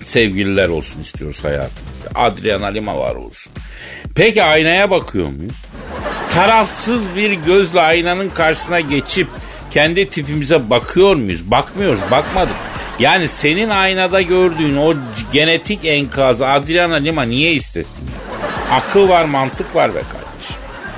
sevgililer 0.04 0.68
olsun 0.68 1.02
istiyoruz 1.02 1.44
hayatımızda. 1.44 2.10
Adriana 2.16 2.66
Lima 2.68 2.98
var 2.98 3.16
olsun. 3.16 3.54
Peki 4.16 4.44
aynaya 4.44 4.90
bakıyor 4.90 5.28
muyuz? 5.28 5.56
Tarafsız 6.30 7.16
bir 7.16 7.32
gözle 7.32 7.82
aynanın 7.82 8.30
karşısına 8.30 8.80
geçip 8.80 9.28
kendi 9.72 10.10
tipimize 10.10 10.70
bakıyor 10.70 11.16
muyuz? 11.16 11.52
Bakmıyoruz, 11.52 12.00
bakmadık. 12.12 12.56
Yani 13.00 13.28
senin 13.28 13.70
aynada 13.70 14.22
gördüğün 14.22 14.76
o 14.78 14.94
genetik 15.34 15.80
enkazı 15.86 16.48
Adriana 16.48 16.96
Lima 16.96 17.24
niye 17.24 17.52
istesin? 17.54 18.04
Ya? 18.04 18.76
Akıl 18.78 19.10
var, 19.10 19.26
mantık 19.26 19.76
var 19.76 19.96
be 19.96 20.00
kardeşim. 20.00 20.56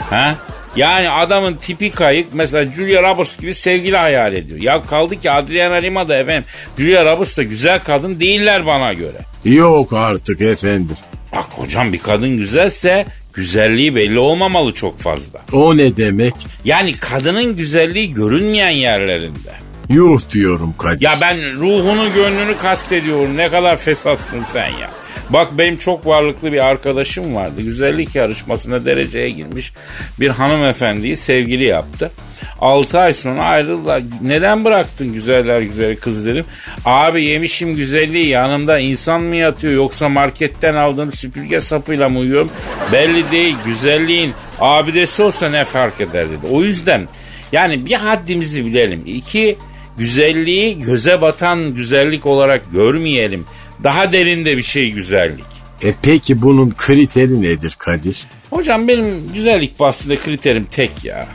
Ha? 0.09 0.35
Yani 0.75 1.09
adamın 1.09 1.55
tipi 1.55 1.91
kayık 1.91 2.33
mesela 2.33 2.71
Julia 2.71 3.03
Roberts 3.03 3.39
gibi 3.39 3.53
sevgili 3.53 3.97
hayal 3.97 4.33
ediyor. 4.33 4.59
Ya 4.61 4.81
kaldı 4.81 5.19
ki 5.19 5.31
Adriana 5.31 5.75
Lima 5.75 6.09
da 6.09 6.15
efendim 6.15 6.49
Julia 6.77 7.05
Roberts 7.05 7.37
da 7.37 7.43
güzel 7.43 7.79
kadın 7.79 8.19
değiller 8.19 8.65
bana 8.65 8.93
göre. 8.93 9.17
Yok 9.45 9.93
artık 9.93 10.41
efendim. 10.41 10.95
Bak 11.35 11.45
hocam 11.49 11.93
bir 11.93 11.99
kadın 11.99 12.37
güzelse 12.37 13.05
güzelliği 13.33 13.95
belli 13.95 14.19
olmamalı 14.19 14.73
çok 14.73 14.99
fazla. 14.99 15.41
O 15.53 15.77
ne 15.77 15.97
demek? 15.97 16.33
Yani 16.65 16.97
kadının 16.97 17.55
güzelliği 17.55 18.11
görünmeyen 18.11 18.69
yerlerinde. 18.69 19.70
Yuh 19.91 20.19
diyorum 20.31 20.73
Kadir. 20.77 21.01
Ya 21.01 21.13
ben 21.21 21.53
ruhunu 21.53 22.13
gönlünü 22.13 22.57
kastediyorum. 22.57 23.37
Ne 23.37 23.49
kadar 23.49 23.77
fesatsın 23.77 24.43
sen 24.43 24.67
ya. 24.67 24.89
Bak 25.29 25.57
benim 25.57 25.77
çok 25.77 26.05
varlıklı 26.05 26.51
bir 26.51 26.65
arkadaşım 26.65 27.35
vardı. 27.35 27.61
Güzellik 27.61 28.15
yarışmasına 28.15 28.85
dereceye 28.85 29.29
girmiş 29.29 29.73
bir 30.19 30.29
hanımefendiyi 30.29 31.17
sevgili 31.17 31.65
yaptı. 31.65 32.11
6 32.59 32.99
ay 32.99 33.13
sonra 33.13 33.41
ayrıldılar. 33.41 34.03
Neden 34.21 34.65
bıraktın 34.65 35.13
güzeller 35.13 35.61
güzeli 35.61 35.95
kız 35.95 36.25
dedim. 36.25 36.45
Abi 36.85 37.23
yemişim 37.23 37.75
güzelliği 37.75 38.27
yanımda 38.27 38.79
insan 38.79 39.23
mı 39.23 39.35
yatıyor 39.35 39.73
yoksa 39.73 40.09
marketten 40.09 40.75
aldığım 40.75 41.11
süpürge 41.11 41.61
sapıyla 41.61 42.09
mı 42.09 42.19
uyuyorum? 42.19 42.49
Belli 42.91 43.31
değil 43.31 43.55
güzelliğin 43.65 44.33
abidesi 44.59 45.23
olsa 45.23 45.49
ne 45.49 45.65
fark 45.65 46.01
eder 46.01 46.25
dedi. 46.25 46.47
O 46.51 46.63
yüzden 46.63 47.07
yani 47.51 47.85
bir 47.85 47.95
haddimizi 47.95 48.65
bilelim. 48.65 49.03
İki 49.05 49.57
güzelliği 49.97 50.79
göze 50.79 51.21
batan 51.21 51.75
güzellik 51.75 52.25
olarak 52.25 52.71
görmeyelim. 52.71 53.45
Daha 53.83 54.11
derinde 54.11 54.57
bir 54.57 54.63
şey 54.63 54.91
güzellik. 54.91 55.45
E 55.83 55.93
peki 56.01 56.41
bunun 56.41 56.69
kriteri 56.77 57.41
nedir 57.41 57.75
Kadir? 57.79 58.23
Hocam 58.49 58.87
benim 58.87 59.33
güzellik 59.33 59.79
bahsinde 59.79 60.15
kriterim 60.15 60.67
tek 60.71 61.05
ya. 61.05 61.27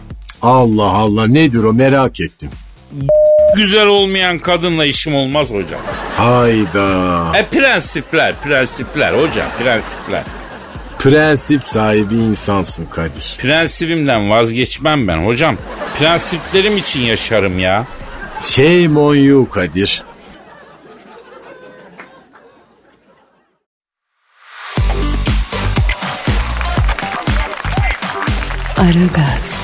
Allah 0.43 0.91
Allah 0.93 1.27
nedir 1.27 1.65
o 1.65 1.73
merak 1.73 2.21
ettim. 2.21 2.51
Güzel 3.57 3.87
olmayan 3.87 4.39
kadınla 4.39 4.85
işim 4.85 5.15
olmaz 5.15 5.51
hocam. 5.51 5.81
Hayda. 6.17 7.33
E 7.39 7.47
prensipler, 7.47 8.35
prensipler 8.45 9.13
hocam, 9.13 9.47
prensipler. 9.63 10.23
Prensip 10.99 11.69
sahibi 11.69 12.15
insansın 12.15 12.87
Kadir. 12.87 13.37
Prensibimden 13.39 14.31
vazgeçmem 14.31 15.09
ben 15.09 15.27
hocam. 15.27 15.57
Prensiplerim 15.99 16.77
için 16.77 17.01
yaşarım 17.01 17.59
ya. 17.59 17.87
Şey 18.41 18.89
Monyu 18.89 19.49
Kadir. 19.51 20.03
Aragaz. 28.77 29.57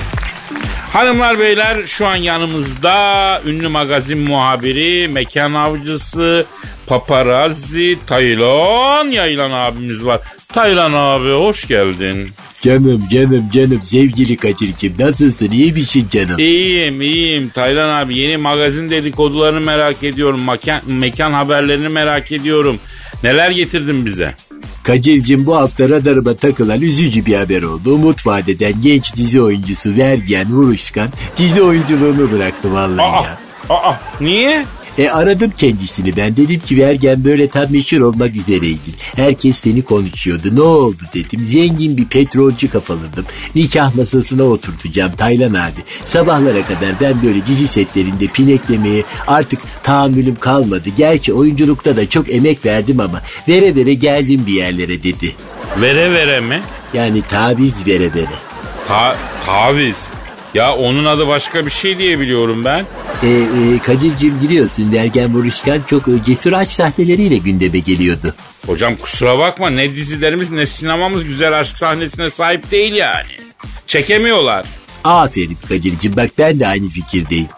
Hanımlar 0.92 1.38
beyler 1.38 1.86
şu 1.86 2.06
an 2.06 2.16
yanımızda 2.16 3.40
ünlü 3.46 3.68
magazin 3.68 4.18
muhabiri, 4.18 5.08
mekan 5.08 5.54
avcısı, 5.54 6.46
paparazzi, 6.86 7.98
Taylan 8.06 9.10
Yaylan 9.10 9.50
abimiz 9.50 10.04
var. 10.04 10.20
Taylan 10.54 10.92
abi 10.92 11.30
hoş 11.32 11.68
geldin. 11.68 12.28
Canım 12.62 13.02
canım 13.12 13.44
canım 13.52 13.82
sevgili 13.82 14.36
Kadir'cim 14.36 14.94
nasılsın 14.98 15.50
iyi 15.50 15.72
misin 15.72 16.08
canım? 16.10 16.38
İyiyim 16.38 17.02
iyiyim 17.02 17.48
Taylan 17.48 17.88
abi 18.04 18.16
yeni 18.18 18.36
magazin 18.36 18.90
dedikodularını 18.90 19.60
merak 19.60 20.02
ediyorum. 20.02 20.44
Mekan, 20.44 20.80
mekan 20.86 21.32
haberlerini 21.32 21.88
merak 21.88 22.32
ediyorum. 22.32 22.76
Neler 23.24 23.50
getirdin 23.50 24.06
bize? 24.06 24.34
Kadir'cim 24.84 25.46
bu 25.46 25.56
hafta 25.56 25.88
radarıma 25.88 26.34
takılan 26.36 26.80
üzücü 26.80 27.26
bir 27.26 27.34
haber 27.34 27.62
oldu. 27.62 27.94
Umut 27.94 28.26
vadeden 28.26 28.74
genç 28.82 29.16
dizi 29.16 29.42
oyuncusu 29.42 29.96
Vergen 29.96 30.52
Vuruşkan 30.52 31.08
dizi 31.36 31.62
oyunculuğunu 31.62 32.32
bıraktı 32.32 32.72
vallahi 32.72 33.02
Aa, 33.16 33.22
ya. 33.24 33.36
aa, 33.68 33.94
niye? 34.20 34.64
E 34.98 35.10
aradım 35.10 35.52
kendisini 35.56 36.16
ben 36.16 36.36
dedim 36.36 36.60
ki 36.60 36.78
Vergen 36.78 37.24
böyle 37.24 37.48
tam 37.48 37.72
meşhur 37.72 38.00
olmak 38.00 38.36
üzereydin. 38.36 38.94
Herkes 39.16 39.56
seni 39.56 39.82
konuşuyordu 39.82 40.56
ne 40.56 40.60
oldu 40.60 41.02
dedim. 41.14 41.46
Zengin 41.46 41.96
bir 41.96 42.04
petrolcü 42.04 42.70
kafaladım. 42.70 43.24
Nikah 43.54 43.94
masasına 43.94 44.42
oturtacağım 44.42 45.12
Taylan 45.12 45.54
abi. 45.54 45.80
Sabahlara 46.04 46.62
kadar 46.62 47.00
ben 47.00 47.22
böyle 47.22 47.46
dizi 47.46 47.68
setlerinde 47.68 48.26
pineklemeye 48.26 49.02
artık 49.26 49.60
tahammülüm 49.82 50.36
kalmadı. 50.36 50.88
Gerçi 50.96 51.32
oyunculukta 51.32 51.96
da 51.96 52.08
çok 52.08 52.34
emek 52.34 52.64
verdim 52.64 53.00
ama 53.00 53.22
vere 53.48 53.76
vere 53.76 53.94
geldim 53.94 54.44
bir 54.46 54.52
yerlere 54.52 55.02
dedi. 55.02 55.34
Vere 55.80 56.12
vere 56.12 56.40
mi? 56.40 56.62
Yani 56.94 57.22
taviz 57.22 57.86
vere 57.86 58.14
vere. 58.14 58.36
Ta 58.88 59.16
taviz. 59.46 60.11
Ya 60.54 60.74
onun 60.76 61.04
adı 61.04 61.26
başka 61.26 61.66
bir 61.66 61.70
şey 61.70 61.98
diye 61.98 62.18
biliyorum 62.20 62.64
ben. 62.64 62.86
E, 63.22 63.28
e, 63.28 63.78
Kadir'cim 63.78 64.40
biliyorsun 64.40 64.92
Vergen 64.92 65.34
Vuruşkan 65.34 65.82
çok 65.82 66.08
e, 66.08 66.10
cesur 66.26 66.52
aşk 66.52 66.70
sahneleriyle 66.70 67.36
gündeme 67.36 67.78
geliyordu. 67.78 68.34
Hocam 68.66 68.96
kusura 68.96 69.38
bakma 69.38 69.70
ne 69.70 69.94
dizilerimiz 69.94 70.50
ne 70.50 70.66
sinemamız 70.66 71.24
güzel 71.24 71.60
aşk 71.60 71.76
sahnesine 71.76 72.30
sahip 72.30 72.70
değil 72.70 72.92
yani. 72.92 73.32
Çekemiyorlar. 73.86 74.66
Aferin 75.04 75.58
Kadir'cim 75.68 76.16
bak 76.16 76.30
ben 76.38 76.60
de 76.60 76.66
aynı 76.66 76.88
fikirdeyim. 76.88 77.48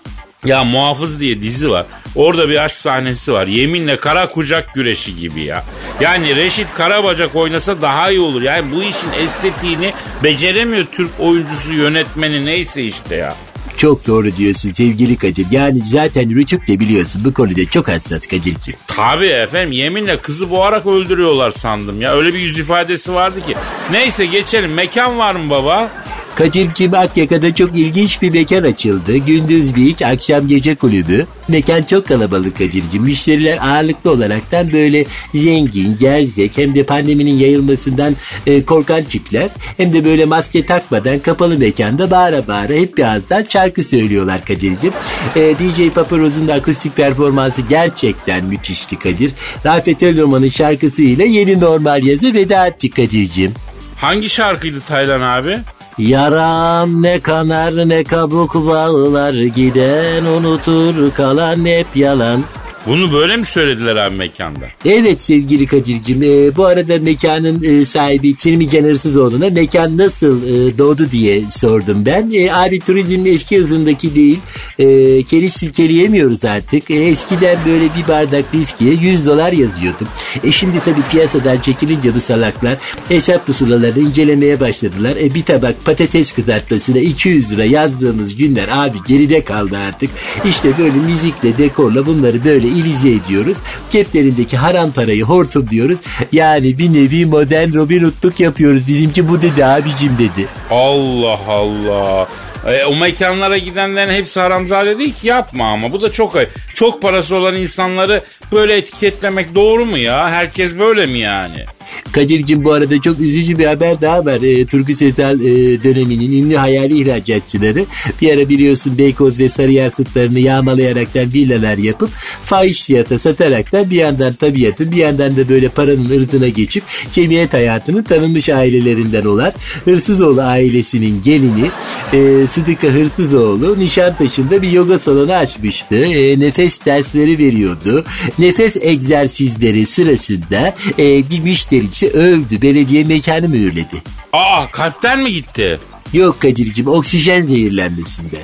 Ya 0.45 0.65
Muhafız 0.65 1.21
diye 1.21 1.43
dizi 1.43 1.71
var. 1.71 1.87
Orada 2.15 2.49
bir 2.49 2.65
aşk 2.65 2.77
sahnesi 2.77 3.33
var. 3.33 3.47
Yeminle 3.47 3.97
kara 3.97 4.31
kucak 4.31 4.75
güreşi 4.75 5.17
gibi 5.17 5.41
ya. 5.41 5.65
Yani 6.01 6.37
Reşit 6.37 6.75
Karabacak 6.75 7.37
oynasa 7.37 7.81
daha 7.81 8.11
iyi 8.11 8.21
olur. 8.21 8.43
Yani 8.43 8.73
bu 8.73 8.83
işin 8.83 9.13
estetiğini 9.25 9.93
beceremiyor 10.25 10.85
Türk 10.93 11.11
oyuncusu 11.19 11.75
yönetmeni 11.75 12.47
neyse 12.47 12.83
işte 12.83 13.17
ya. 13.17 13.35
Çok 13.77 14.07
doğru 14.07 14.37
diyorsun 14.37 14.73
sevgili 14.73 15.17
Kadir. 15.17 15.47
Yani 15.51 15.79
zaten 15.83 16.35
Rütük 16.35 16.69
de 16.69 16.81
biliyorsun 16.81 17.23
bu 17.25 17.35
konuda 17.35 17.67
çok 17.67 17.89
hassas 17.89 18.27
Kadir'cim. 18.27 18.75
Tabii 18.87 19.27
efendim 19.27 19.73
yeminle 19.73 20.17
kızı 20.17 20.51
boğarak 20.51 20.87
öldürüyorlar 20.87 21.51
sandım 21.51 22.03
ya. 22.03 22.17
Öyle 22.17 22.35
bir 22.35 22.39
yüz 22.39 22.59
ifadesi 22.59 23.15
vardı 23.15 23.47
ki. 23.47 23.55
Neyse 23.91 24.27
geçelim. 24.27 24.73
Mekan 24.75 25.19
var 25.19 25.35
mı 25.35 25.51
baba? 25.51 25.91
Kadir'cim 26.37 26.95
Akyaka'da 26.95 27.55
çok 27.55 27.79
ilginç 27.79 28.23
bir 28.23 28.33
mekan 28.33 28.63
açıldı. 28.63 29.17
Gündüz 29.17 29.77
bir 29.77 29.87
iç, 29.87 30.03
akşam 30.03 30.49
gece 30.49 30.75
kulübü. 30.75 31.27
Mekan 31.49 31.83
çok 31.83 32.09
kalabalık 32.09 32.59
Kadir'cim. 32.59 33.03
Müşteriler 33.03 33.59
ağırlıklı 33.63 34.11
olaraktan 34.11 34.73
böyle 34.73 35.07
zengin, 35.35 35.99
gerzek 35.99 36.59
hem 36.59 36.75
de 36.75 36.83
pandeminin 36.83 37.39
yayılmasından 37.39 38.17
e, 38.47 38.65
korkan 38.65 39.05
tipler. 39.05 39.49
Hem 39.77 39.93
de 39.93 40.05
böyle 40.05 40.25
maske 40.25 40.67
takmadan 40.67 41.19
kapalı 41.19 41.59
mekanda 41.59 42.11
bağıra 42.11 42.47
bağıra 42.47 42.73
hep 42.73 42.97
bir 42.97 43.03
ağızdan 43.03 43.45
şarkı 43.49 43.85
söylüyorlar 43.85 44.45
Kadir'cim. 44.45 44.93
E, 45.37 45.55
DJ 45.59 45.91
Paparoz'un 45.95 46.49
da 46.49 46.55
akustik 46.55 46.97
performansı 46.97 47.63
gerçekten 47.63 48.45
müthişti 48.45 48.99
Kadir. 48.99 49.33
Rafet 49.67 50.03
Elroman'ın 50.03 50.49
şarkısıyla 50.49 51.25
yeni 51.25 51.61
normal 51.61 52.05
yazı 52.05 52.35
veda 52.35 52.67
ettik 52.67 52.97
Kadir'cim. 52.97 53.53
Hangi 53.97 54.29
şarkıydı 54.29 54.81
Taylan 54.81 55.21
abi? 55.21 55.61
Yaram 55.99 57.03
ne 57.03 57.21
kanar 57.21 57.89
ne 57.89 58.05
kabuk 58.05 58.55
bağlar 58.55 59.35
giden 59.35 60.25
unutur 60.25 61.15
kalan 61.15 61.65
hep 61.65 61.87
yalan. 61.97 62.45
Bunu 62.87 63.13
böyle 63.13 63.37
mi 63.37 63.47
söylediler 63.47 63.97
abi 63.97 64.17
mekanda? 64.17 64.67
Evet 64.85 65.23
sevgili 65.23 65.67
Kadir'cim 65.67 66.23
e, 66.23 66.57
bu 66.57 66.65
arada 66.65 66.99
mekanın 66.99 67.63
e, 67.63 67.85
sahibi 67.85 68.35
Tirmi 68.35 68.71
Can 68.71 68.85
Hırsızoğlu'na 68.85 69.51
mekan 69.51 69.99
nasıl 69.99 70.43
e, 70.43 70.79
doğdu 70.79 71.11
diye 71.11 71.43
sordum 71.51 72.07
ben. 72.07 72.31
E, 72.35 72.53
abi 72.53 72.81
turizm 72.81 73.27
eski 73.27 73.59
hızındaki 73.59 74.15
değil. 74.15 74.39
E, 74.79 75.23
keriz 75.23 75.53
silkeleyemiyoruz 75.53 76.45
artık. 76.45 76.91
E, 76.91 76.95
eskiden 76.95 77.59
böyle 77.67 77.85
bir 77.85 78.09
bardak 78.09 78.55
viskiye 78.55 78.95
100 78.95 79.27
dolar 79.27 79.53
yazıyordum. 79.53 80.09
E, 80.45 80.53
şimdi 80.53 80.81
tabii 80.85 81.03
piyasadan 81.11 81.61
çekilince 81.61 82.15
bu 82.15 82.21
salaklar 82.21 82.77
hesap 83.09 83.47
pusulalarını 83.47 83.99
incelemeye 83.99 84.61
başladılar. 84.61 85.17
E, 85.17 85.35
bir 85.35 85.43
tabak 85.43 85.85
patates 85.85 86.33
kızartmasına 86.33 86.99
200 86.99 87.53
lira 87.53 87.65
yazdığımız 87.65 88.37
günler 88.37 88.69
abi 88.73 88.99
geride 89.07 89.45
kaldı 89.45 89.77
artık. 89.89 90.11
İşte 90.45 90.79
böyle 90.79 90.97
müzikle 90.97 91.59
dekorla 91.59 92.07
bunları 92.07 92.45
böyle 92.45 92.74
ilize 92.75 93.11
ediyoruz. 93.11 93.59
Ceplerindeki 93.91 94.57
haram 94.57 94.93
parayı 94.93 95.25
hortum 95.25 95.71
diyoruz. 95.71 95.99
Yani 96.33 96.79
bir 96.79 96.93
nevi 96.93 97.27
modern 97.27 97.75
Robin 97.75 98.03
Hood'luk 98.03 98.41
yapıyoruz. 98.41 98.89
Bizimki 98.89 99.29
bu 99.29 99.43
dedi 99.43 99.65
abicim 99.65 100.13
dedi. 100.19 100.47
Allah 100.71 101.39
Allah. 101.49 102.29
E, 102.67 102.85
o 102.85 102.97
mekanlara 102.97 103.59
gidenlerin 103.59 104.13
hepsi 104.13 104.41
haramzade 104.41 104.99
değil 104.99 105.15
ki 105.15 105.29
yapma 105.29 105.73
ama 105.73 105.93
bu 105.93 106.03
da 106.03 106.13
çok 106.13 106.37
ayıp. 106.37 106.51
Çok 106.75 107.03
parası 107.03 107.37
olan 107.37 107.57
insanları 107.57 108.23
böyle 108.53 108.77
etiketlemek 108.77 109.55
doğru 109.55 109.85
mu 109.85 109.99
ya? 109.99 110.31
Herkes 110.31 110.79
böyle 110.79 111.07
mi 111.07 111.19
yani? 111.19 111.65
Kadir'cim 112.13 112.65
bu 112.65 112.73
arada 112.73 113.01
çok 113.01 113.21
üzücü 113.21 113.59
bir 113.59 113.65
haber 113.65 114.01
daha 114.01 114.25
var. 114.25 114.41
E, 114.43 114.67
Turgut 114.67 115.03
Özal 115.03 115.41
e, 115.41 115.85
döneminin 115.85 116.45
ünlü 116.45 116.57
hayali 116.57 116.99
ihracatçıları 116.99 117.85
bir 118.23 118.35
ara 118.35 118.49
biliyorsun 118.49 118.99
Beykoz 118.99 119.39
ve 119.39 119.49
Sarıyer 119.49 119.91
sıtlarını 119.91 120.39
yağmalayaraktan 120.39 121.33
villalar 121.33 121.79
yapıp 121.79 122.11
fahiş 122.45 122.87
fiyata 122.87 123.19
sataraktan 123.19 123.91
bir 123.91 123.97
yandan 123.97 124.35
tabiatın 124.35 124.93
bir 124.93 124.97
yandan 124.97 125.37
da 125.37 125.49
böyle 125.49 125.69
paranın 125.69 126.11
ırzına 126.11 126.49
geçip 126.49 126.85
cemiyet 127.13 127.53
hayatını 127.53 128.05
tanınmış 128.05 128.49
ailelerinden 128.49 129.25
olan 129.25 129.53
Hırsızoğlu 129.85 130.43
ailesinin 130.43 131.23
gelini 131.23 131.71
e, 132.13 132.47
Sıdıka 132.47 132.89
Hırsızoğlu 132.89 133.79
Nişantaşı'nda 133.79 134.63
bir 134.63 134.73
yoga 134.73 134.99
salonu 134.99 135.33
açmıştı. 135.33 135.95
E, 135.95 136.41
nefes 136.41 136.85
dersleri 136.87 137.39
veriyordu. 137.39 138.05
Nefes 138.39 138.77
egzersizleri 138.81 139.87
sırasında 139.87 140.75
e, 140.99 141.31
bir 141.31 141.45
müşterisi 141.75 142.11
övdü. 142.11 142.63
Belediye 142.63 143.05
mekanı 143.05 143.49
mühürledi. 143.49 144.03
Aa 144.33 144.71
kalpten 144.71 145.21
mi 145.21 145.33
gitti? 145.33 145.81
Yok 146.13 146.41
Kadir'cim 146.41 146.87
oksijen 146.89 147.47
zehirlenmesinden. 147.47 148.41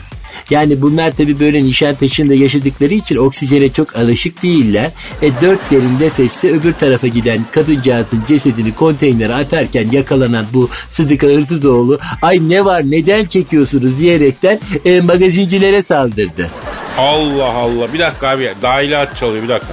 Yani 0.50 0.82
bunlar 0.82 1.16
tabi 1.16 1.40
böyle 1.40 1.64
Nişantaşı'nda 1.64 2.34
yaşadıkları 2.34 2.94
için 2.94 3.16
oksijene 3.16 3.72
çok 3.72 3.96
alışık 3.96 4.42
değiller. 4.42 4.90
E 5.22 5.40
dört 5.40 5.70
derin 5.70 6.00
nefesle 6.00 6.48
öbür 6.48 6.72
tarafa 6.72 7.06
giden 7.06 7.40
kadıncağızın 7.50 8.22
cesedini 8.28 8.74
konteynere 8.74 9.34
atarken 9.34 9.88
yakalanan 9.92 10.46
bu 10.52 10.68
Sıdıka 10.90 11.26
Hırsızoğlu 11.26 11.98
ay 12.22 12.48
ne 12.48 12.64
var 12.64 12.82
neden 12.90 13.24
çekiyorsunuz 13.24 13.98
diyerekten 13.98 14.60
e, 14.84 15.00
magazincilere 15.00 15.82
saldırdı. 15.82 16.50
Allah 16.98 17.52
Allah. 17.52 17.92
Bir 17.92 17.98
dakika 17.98 18.28
abi. 18.28 18.52
Dahiliat 18.62 19.16
çalıyor 19.16 19.42
bir 19.42 19.48
dakika. 19.48 19.72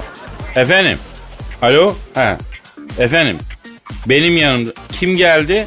Efendim. 0.56 0.98
Alo. 1.62 1.94
He. 2.14 2.36
Efendim. 2.98 3.36
Benim 4.06 4.36
yanımda. 4.36 4.70
Kim 4.92 5.16
geldi? 5.16 5.66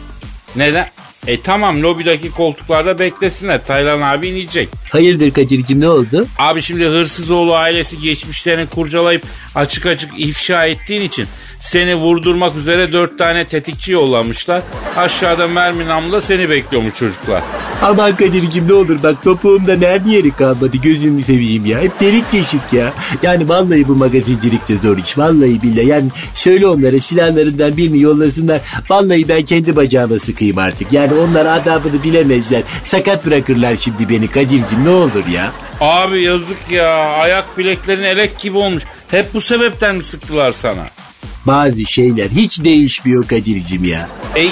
Neden? 0.56 0.88
E 1.28 1.42
tamam 1.42 1.82
lobideki 1.84 2.32
koltuklarda 2.32 3.00
beklesinler. 3.00 3.66
Taylan 3.66 4.02
abi 4.02 4.28
inecek. 4.28 4.70
Hayırdır 4.90 5.32
Kadir'cim 5.32 5.80
ne 5.80 5.90
oldu? 5.90 6.28
Abi 6.40 6.62
şimdi 6.62 6.86
Hırsızoğlu 6.86 7.56
ailesi 7.56 7.98
geçmişlerini 7.98 8.70
kurcalayıp 8.70 9.24
açık 9.56 9.86
açık 9.86 10.12
ifşa 10.18 10.66
ettiğin 10.66 11.02
için 11.02 11.28
seni 11.62 11.96
vurdurmak 11.96 12.56
üzere 12.56 12.92
dört 12.92 13.18
tane 13.18 13.46
tetikçi 13.46 13.92
yollamışlar. 13.92 14.62
Aşağıda 14.98 15.48
mermi 15.48 15.88
namluda 15.88 16.22
seni 16.22 16.50
bekliyormuş 16.50 16.96
çocuklar. 16.96 17.44
Aman 17.82 18.16
Kadir'cim 18.16 18.68
ne 18.68 18.74
olur 18.74 19.04
bak 19.04 19.24
topuğumda 19.24 19.78
mermi 19.78 20.14
yeri 20.14 20.32
kalmadı 20.32 20.78
gözümü 20.78 21.24
seveyim 21.24 21.66
ya. 21.66 21.82
Hep 21.82 22.00
delik 22.00 22.32
deşik 22.32 22.74
ya. 22.74 22.94
Yani 23.22 23.50
vallahi 23.50 23.88
bu 23.88 23.96
magazincilik 23.96 24.68
de 24.68 24.78
zor 24.78 24.98
iş. 24.98 25.18
Vallahi 25.18 25.62
billahi 25.62 25.88
yani 25.88 26.10
söyle 26.36 26.68
onlara 26.68 27.00
silahlarından 27.00 27.78
birini 27.78 28.02
yollasınlar. 28.02 28.62
Vallahi 28.90 29.30
ben 29.30 29.42
kendi 29.42 29.76
bacağıma 29.76 30.20
sıkayım 30.20 30.58
artık. 30.58 30.94
Yani 30.94 31.14
onlar 31.14 31.46
adabını 31.46 32.04
bilemezler. 32.04 32.62
Sakat 32.84 33.26
bırakırlar 33.26 33.76
şimdi 33.76 34.10
beni 34.10 34.28
Kadir'cim 34.28 34.84
ne 34.84 34.90
olur 34.90 35.28
ya. 35.34 35.52
Abi 35.82 36.24
yazık 36.24 36.72
ya 36.72 36.94
ayak 36.96 37.58
bileklerin 37.58 38.04
elek 38.04 38.40
gibi 38.40 38.58
olmuş. 38.58 38.84
Hep 39.12 39.34
bu 39.34 39.42
sebepten 39.42 39.96
mi 39.96 40.04
sıktılar 40.04 40.52
sana? 40.52 41.01
Bazı 41.46 41.86
şeyler 41.86 42.30
hiç 42.30 42.64
değişmiyor 42.64 43.28
Kadir'cim 43.28 43.84
ya. 43.84 44.08
Ey 44.36 44.52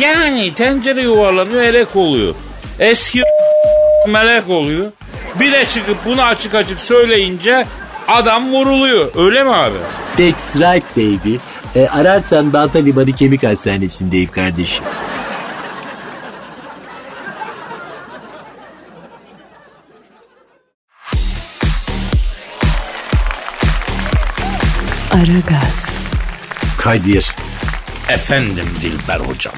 Yani 0.00 0.54
tencere 0.54 1.02
yuvarlanıyor 1.02 1.62
elek 1.62 1.96
oluyor. 1.96 2.34
Eski 2.78 3.22
melek 4.08 4.48
oluyor. 4.48 4.92
Bir 5.40 5.52
de 5.52 5.64
çıkıp 5.66 5.96
bunu 6.06 6.22
açık 6.22 6.54
açık 6.54 6.80
söyleyince 6.80 7.66
adam 8.08 8.52
vuruluyor. 8.52 9.10
Öyle 9.16 9.44
mi 9.44 9.50
abi? 9.50 9.76
That's 10.16 10.56
right 10.56 10.96
baby. 10.96 11.34
E, 11.76 11.88
ararsan 11.88 12.52
Balta 12.52 12.78
Limanı 12.78 13.12
Kemik 13.12 13.42
Hastanesi'ndeyim 13.42 14.30
kardeşim. 14.30 14.84
Kadir 26.84 27.34
Efendim 28.08 28.64
Dilber 28.82 29.20
hocam. 29.20 29.54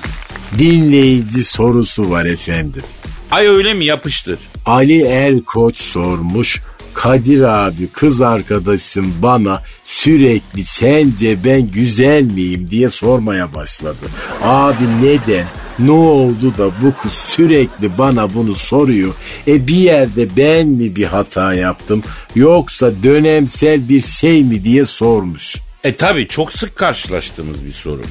dinleyici 0.59 1.45
sorusu 1.45 2.11
var 2.11 2.25
efendim. 2.25 2.83
Ay 3.31 3.47
öyle 3.49 3.75
mi 3.75 3.85
yapıştır. 3.85 4.39
Ali 4.67 5.03
Erkoç 5.03 5.77
sormuş. 5.79 6.61
Kadir 6.95 7.43
abi 7.43 7.87
kız 7.93 8.23
arkadaşım 8.23 9.15
bana 9.23 9.63
sürekli 9.85 10.65
sence 10.65 11.45
ben 11.45 11.71
güzel 11.71 12.23
miyim 12.23 12.71
diye 12.71 12.91
sormaya 12.91 13.55
başladı. 13.55 14.07
Abi 14.43 14.85
neden? 15.03 15.45
Ne 15.79 15.91
oldu 15.91 16.55
da 16.59 16.67
bu 16.83 16.93
kız 17.03 17.13
sürekli 17.13 17.99
bana 17.99 18.35
bunu 18.35 18.55
soruyor? 18.55 19.15
E 19.47 19.67
bir 19.67 19.77
yerde 19.77 20.37
ben 20.37 20.69
mi 20.69 20.97
bir 20.97 21.05
hata 21.05 21.55
yaptım 21.55 22.03
yoksa 22.35 22.91
dönemsel 23.03 23.89
bir 23.89 24.01
şey 24.03 24.43
mi 24.45 24.65
diye 24.65 24.85
sormuş. 24.85 25.57
E 25.85 25.97
tabi 25.97 26.29
çok 26.29 26.53
sık 26.53 26.77
karşılaştığımız 26.77 27.65
bir 27.65 27.73
soru. 27.73 28.03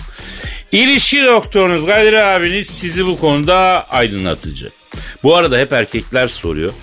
İlişki 0.72 1.24
doktorunuz 1.24 1.86
Kadir 1.86 2.14
abiniz 2.14 2.68
sizi 2.68 3.08
bu 3.08 3.20
konuda 3.20 3.86
aydınlatıcı. 3.90 4.70
Bu 5.24 5.36
arada 5.36 5.58
hep 5.58 5.74
erkekler 5.74 6.28
soruyor. 6.28 6.74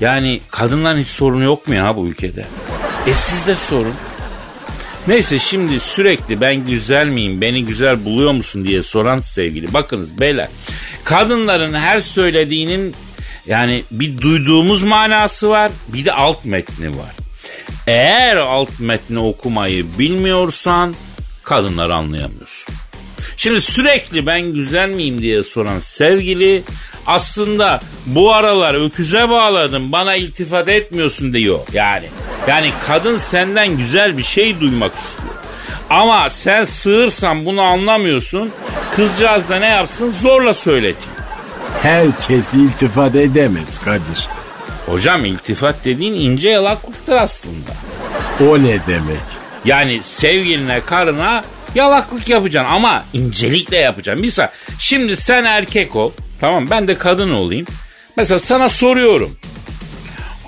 Yani 0.00 0.40
kadınların 0.50 1.00
hiç 1.00 1.08
sorunu 1.08 1.44
yok 1.44 1.68
mu 1.68 1.74
ya 1.74 1.96
bu 1.96 2.08
ülkede? 2.08 2.44
E 3.06 3.14
siz 3.14 3.46
de 3.46 3.54
sorun. 3.54 3.94
Neyse 5.06 5.38
şimdi 5.38 5.80
sürekli 5.80 6.40
ben 6.40 6.64
güzel 6.66 7.06
miyim, 7.06 7.40
beni 7.40 7.64
güzel 7.64 8.04
buluyor 8.04 8.32
musun 8.32 8.64
diye 8.64 8.82
soran 8.82 9.18
sevgili. 9.20 9.74
Bakınız 9.74 10.20
beyler, 10.20 10.48
kadınların 11.04 11.74
her 11.74 12.00
söylediğinin 12.00 12.94
yani 13.46 13.82
bir 13.90 14.18
duyduğumuz 14.18 14.82
manası 14.82 15.48
var, 15.48 15.72
bir 15.88 16.04
de 16.04 16.12
alt 16.12 16.44
metni 16.44 16.88
var. 16.88 17.27
Eğer 17.88 18.36
alt 18.36 18.80
metni 18.80 19.18
okumayı 19.18 19.98
bilmiyorsan 19.98 20.94
kadınları 21.42 21.94
anlayamıyorsun. 21.94 22.74
Şimdi 23.36 23.60
sürekli 23.60 24.26
ben 24.26 24.42
güzel 24.52 24.88
miyim 24.88 25.22
diye 25.22 25.42
soran 25.42 25.80
sevgili 25.80 26.62
aslında 27.06 27.80
bu 28.06 28.34
aralar 28.34 28.86
öküze 28.86 29.28
bağladım 29.28 29.92
bana 29.92 30.16
iltifat 30.16 30.68
etmiyorsun 30.68 31.32
diyor 31.32 31.58
yani. 31.72 32.06
Yani 32.48 32.70
kadın 32.86 33.18
senden 33.18 33.76
güzel 33.76 34.18
bir 34.18 34.22
şey 34.22 34.60
duymak 34.60 34.94
istiyor. 34.94 35.34
Ama 35.90 36.30
sen 36.30 36.64
sığırsan 36.64 37.46
bunu 37.46 37.62
anlamıyorsun. 37.62 38.52
Kızcağız 38.96 39.48
da 39.48 39.58
ne 39.58 39.68
yapsın 39.68 40.10
zorla 40.10 40.54
söyletiyor. 40.54 41.14
Herkes 41.82 42.54
iltifat 42.54 43.14
edemez 43.14 43.78
Kadir. 43.84 44.28
Hocam 44.90 45.24
iltifat 45.24 45.84
dediğin 45.84 46.14
ince 46.14 46.48
yalaklıktır 46.48 47.12
aslında. 47.12 47.70
O 48.40 48.58
ne 48.58 48.78
demek? 48.86 49.20
Yani 49.64 50.02
sevgiline, 50.02 50.80
karına 50.86 51.44
yalaklık 51.74 52.28
yapacaksın 52.28 52.74
ama 52.74 53.04
incelikle 53.12 53.76
yapacaksın. 53.76 54.20
Misal 54.26 54.48
şimdi 54.78 55.16
sen 55.16 55.44
erkek 55.44 55.96
ol. 55.96 56.12
Tamam 56.40 56.70
ben 56.70 56.88
de 56.88 56.98
kadın 56.98 57.30
olayım. 57.30 57.66
Mesela 58.16 58.38
sana 58.38 58.68
soruyorum. 58.68 59.36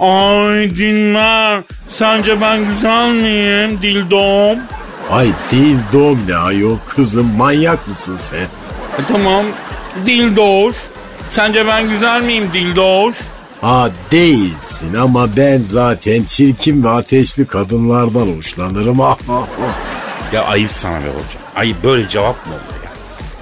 Ay 0.01 0.71
dinler. 0.71 1.63
Sence 1.89 2.41
ben 2.41 2.65
güzel 2.65 3.09
miyim 3.09 3.83
dildom? 3.83 4.59
Ay 5.11 5.29
dildom 5.51 6.21
ne 6.29 6.37
ayol 6.37 6.77
kızım 6.89 7.37
manyak 7.37 7.89
mısın 7.89 8.17
sen? 8.21 8.43
E, 8.99 9.07
tamam 9.09 9.47
dildoş. 10.07 10.77
Sence 11.31 11.67
ben 11.67 11.89
güzel 11.89 12.23
miyim 12.23 12.51
dildoş? 12.55 13.17
Ha 13.61 13.91
değilsin 14.13 14.95
ama 14.95 15.37
ben 15.37 15.59
zaten 15.59 16.25
çirkin 16.25 16.85
ve 16.85 16.89
ateşli 16.89 17.47
kadınlardan 17.47 18.37
hoşlanırım. 18.37 18.99
Ya 20.33 20.45
ayıp 20.45 20.71
sana 20.73 21.01
be 21.01 21.09
hocam. 21.09 21.43
Ayıp 21.57 21.85
böyle 21.85 22.09
cevap 22.09 22.47
mı 22.47 22.53
olur 22.53 22.85
ya? 22.85 22.91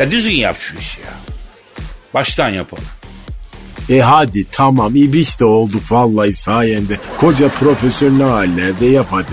Ya 0.04 0.10
düzgün 0.10 0.34
yap 0.34 0.56
şu 0.58 0.78
işi 0.78 1.00
ya. 1.00 1.12
Baştan 2.14 2.48
yapalım. 2.48 2.84
E 3.90 4.00
hadi 4.00 4.44
tamam 4.50 4.96
ibiş 4.96 5.40
de 5.40 5.44
olduk 5.44 5.82
vallahi 5.90 6.34
sayende. 6.34 6.98
Koca 7.18 7.48
profesyonel 7.48 8.28
hallerde 8.28 8.86
yap 8.86 9.06
hadi. 9.10 9.32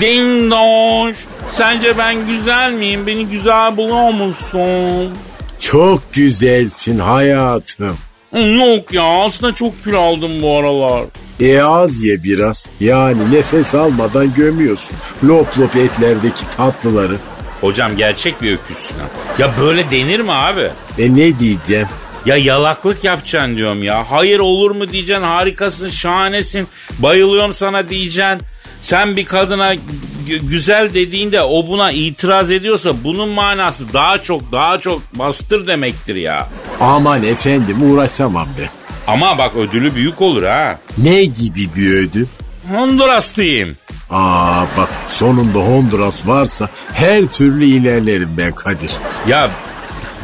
Dindoş. 0.00 1.16
Sence 1.48 1.98
ben 1.98 2.26
güzel 2.26 2.72
miyim? 2.72 3.06
Beni 3.06 3.26
güzel 3.26 3.76
buluyor 3.76 4.10
musun? 4.10 5.14
Çok 5.60 6.12
güzelsin 6.12 6.98
hayatım. 6.98 7.96
Yok 8.34 8.92
ya 8.92 9.02
aslında 9.04 9.54
çok 9.54 9.84
kilo 9.84 10.00
aldım 10.00 10.42
bu 10.42 10.58
aralar. 10.58 11.04
E 11.40 11.62
az 11.62 12.02
ye 12.04 12.22
biraz. 12.22 12.68
Yani 12.80 13.32
nefes 13.34 13.74
almadan 13.74 14.34
gömüyorsun. 14.34 14.96
Lop 15.24 15.58
lop 15.58 15.76
etlerdeki 15.76 16.50
tatlıları. 16.56 17.16
Hocam 17.60 17.96
gerçek 17.96 18.42
bir 18.42 18.52
öküzsün 18.52 18.94
ha. 18.98 19.04
Ya 19.38 19.54
böyle 19.60 19.90
denir 19.90 20.20
mi 20.20 20.32
abi? 20.32 20.68
E 20.98 21.16
ne 21.16 21.38
diyeceğim? 21.38 21.86
Ya 22.26 22.36
yalaklık 22.36 23.04
yapacaksın 23.04 23.56
diyorum 23.56 23.82
ya. 23.82 24.04
Hayır 24.10 24.38
olur 24.40 24.70
mu 24.70 24.88
diyeceksin 24.92 25.24
harikasın 25.24 25.88
şahanesin 25.88 26.68
bayılıyorum 26.98 27.54
sana 27.54 27.88
diyeceksin. 27.88 28.40
Sen 28.80 29.16
bir 29.16 29.24
kadına 29.24 29.74
gü- 29.74 30.48
güzel 30.50 30.94
dediğinde 30.94 31.42
o 31.42 31.66
buna 31.68 31.92
itiraz 31.92 32.50
ediyorsa 32.50 32.92
bunun 33.04 33.28
manası 33.28 33.92
daha 33.92 34.22
çok 34.22 34.52
daha 34.52 34.80
çok 34.80 35.02
bastır 35.14 35.66
demektir 35.66 36.16
ya. 36.16 36.48
Aman 36.80 37.22
efendim 37.22 37.92
uğraşamam 37.92 38.48
ben. 38.58 38.68
Ama 39.06 39.38
bak 39.38 39.56
ödülü 39.56 39.94
büyük 39.94 40.20
olur 40.20 40.42
ha. 40.42 40.78
Ne 40.98 41.24
gibi 41.24 41.68
bir 41.76 41.92
ödül? 41.92 42.26
Honduras 42.70 43.36
diyeyim. 43.36 43.76
Aa 44.10 44.64
bak 44.76 44.88
sonunda 45.08 45.58
Honduras 45.58 46.26
varsa 46.26 46.68
her 46.92 47.24
türlü 47.24 47.64
ilerlerim 47.64 48.30
ben 48.38 48.52
Kadir. 48.54 48.90
Ya 49.28 49.50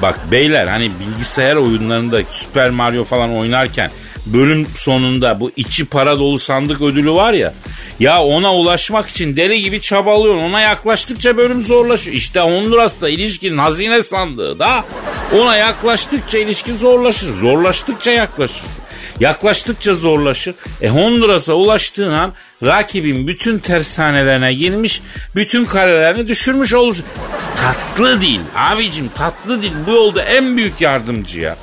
bak 0.03 0.21
beyler 0.31 0.67
hani 0.67 0.91
bilgisayar 1.01 1.57
oyunlarında 1.57 2.19
Super 2.31 2.71
Mario 2.71 3.05
falan 3.05 3.37
oynarken 3.37 3.91
bölüm 4.27 4.67
sonunda 4.77 5.41
bu 5.41 5.51
içi 5.57 5.85
para 5.85 6.19
dolu 6.19 6.39
sandık 6.39 6.83
ödülü 6.83 7.13
var 7.13 7.33
ya. 7.33 7.55
Ya 8.01 8.23
ona 8.23 8.55
ulaşmak 8.55 9.09
için 9.09 9.37
deli 9.37 9.61
gibi 9.61 9.81
çabalıyorsun. 9.81 10.43
Ona 10.43 10.61
yaklaştıkça 10.61 11.37
bölüm 11.37 11.63
zorlaşıyor. 11.63 12.17
İşte 12.17 12.41
Honduras'ta 12.41 13.09
ilişkinin 13.09 13.59
hazine 13.59 14.03
sandığı 14.03 14.59
da 14.59 14.85
ona 15.39 15.57
yaklaştıkça 15.57 16.39
ilişki 16.39 16.73
zorlaşır. 16.75 17.33
Zorlaştıkça 17.33 18.11
yaklaşır. 18.11 18.67
Yaklaştıkça 19.21 19.95
zorlaşır. 19.95 20.55
E 20.83 20.89
Honduras'a 20.89 21.55
ulaştığın 21.55 22.13
an 22.13 22.33
rakibin 22.65 23.27
bütün 23.27 23.59
tersanelerine 23.59 24.55
girmiş, 24.55 25.03
bütün 25.35 25.65
karelerini 25.65 26.29
düşürmüş 26.29 26.75
olursun. 26.75 27.05
Tatlı 27.57 28.21
değil 28.21 28.41
abicim 28.57 29.09
tatlı 29.15 29.63
değil. 29.63 29.73
Bu 29.87 29.91
yolda 29.91 30.23
en 30.23 30.57
büyük 30.57 30.81
yardımcı 30.81 31.41
ya. 31.41 31.57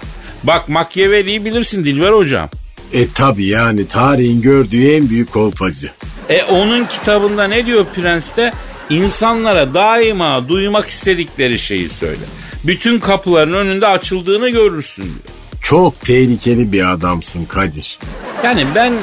Bak 0.44 0.70
Machiavelli'yi 0.70 1.46
bilirsin 1.46 1.86
Dilber 1.86 2.12
hocam. 2.12 2.50
E 2.94 3.08
tabi 3.08 3.46
yani 3.46 3.88
tarihin 3.88 4.42
gördüğü 4.42 4.92
en 4.92 5.10
büyük 5.10 5.32
kolpacı. 5.32 5.92
E 6.30 6.44
onun 6.44 6.86
kitabında 6.86 7.48
ne 7.48 7.66
diyor 7.66 7.86
Prens'te? 7.96 8.52
İnsanlara 8.90 9.74
daima 9.74 10.48
duymak 10.48 10.88
istedikleri 10.88 11.60
şeyi 11.60 11.90
söyle. 11.90 12.22
Bütün 12.64 13.00
kapıların 13.00 13.54
önünde 13.54 13.88
açıldığını 13.88 14.50
görürsün 14.50 15.04
diyor. 15.04 15.16
Çok 15.62 16.02
tehlikeli 16.02 16.72
bir 16.72 16.92
adamsın 16.92 17.46
Kadir. 17.46 18.00
Yani 18.44 18.66
ben 18.76 18.94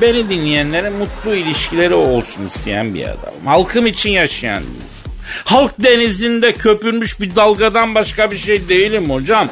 beni 0.00 0.30
dinleyenlere 0.30 0.90
mutlu 0.90 1.34
ilişkileri 1.34 1.94
olsun 1.94 2.46
isteyen 2.46 2.94
bir 2.94 3.02
adamım. 3.02 3.46
Halkım 3.46 3.86
için 3.86 4.10
yaşayan 4.10 4.62
bir 4.62 4.68
insan. 4.68 5.12
Halk 5.44 5.74
denizinde 5.78 6.52
köpürmüş 6.52 7.20
bir 7.20 7.36
dalgadan 7.36 7.94
başka 7.94 8.30
bir 8.30 8.38
şey 8.38 8.68
değilim 8.68 9.10
hocam. 9.10 9.48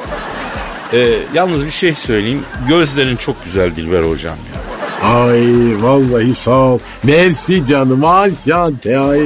Ee, 0.93 1.19
yalnız 1.33 1.65
bir 1.65 1.71
şey 1.71 1.95
söyleyeyim. 1.95 2.43
Gözlerin 2.69 3.15
çok 3.15 3.43
güzel 3.43 3.75
Dilber 3.75 4.03
hocam 4.03 4.37
ya. 4.53 4.65
Ay 5.09 5.43
vallahi 5.81 6.33
sağ 6.35 6.57
ol. 6.57 6.79
Mersi 7.03 7.65
canım 7.65 8.05
asyante 8.05 8.99
ay. 8.99 9.21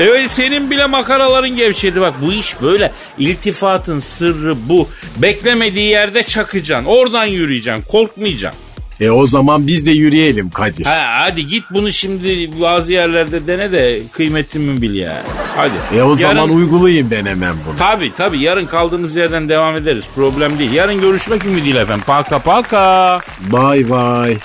Evet 0.00 0.30
senin 0.30 0.70
bile 0.70 0.86
makaraların 0.86 1.56
gevşedi 1.56 2.00
bak 2.00 2.14
bu 2.22 2.32
iş 2.32 2.62
böyle 2.62 2.92
iltifatın 3.18 3.98
sırrı 3.98 4.54
bu 4.68 4.88
beklemediği 5.16 5.90
yerde 5.90 6.22
çakacaksın 6.22 6.86
oradan 6.86 7.24
yürüyeceksin 7.24 7.84
korkmayacaksın. 7.88 8.67
E 9.00 9.10
o 9.10 9.26
zaman 9.26 9.66
biz 9.66 9.86
de 9.86 9.90
yürüyelim 9.90 10.50
Kadir. 10.50 10.84
Ha, 10.84 10.96
hadi 11.24 11.46
git 11.46 11.64
bunu 11.70 11.92
şimdi 11.92 12.60
bazı 12.60 12.92
yerlerde 12.92 13.46
dene 13.46 13.72
de 13.72 14.00
kıymetimi 14.12 14.82
bil 14.82 14.94
yani. 14.94 15.22
Hadi. 15.56 15.72
E 15.98 16.02
o 16.02 16.08
Yarın- 16.10 16.14
zaman 16.16 16.50
uygulayayım 16.50 17.10
ben 17.10 17.26
hemen 17.26 17.56
bunu. 17.66 17.76
Tabii 17.76 18.14
tabii 18.14 18.42
yarın 18.42 18.66
kaldığımız 18.66 19.16
yerden 19.16 19.48
devam 19.48 19.76
ederiz. 19.76 20.04
Problem 20.14 20.58
değil. 20.58 20.72
Yarın 20.72 21.00
görüşmek 21.00 21.44
ümidiyle 21.44 21.80
efendim. 21.80 22.04
Paka 22.06 22.38
paka. 22.38 23.20
Bay 23.40 23.90
bay. 23.90 24.36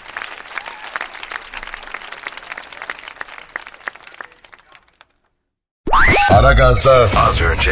Aragaz'da 6.30 6.94
az 7.18 7.42
önce. 7.42 7.72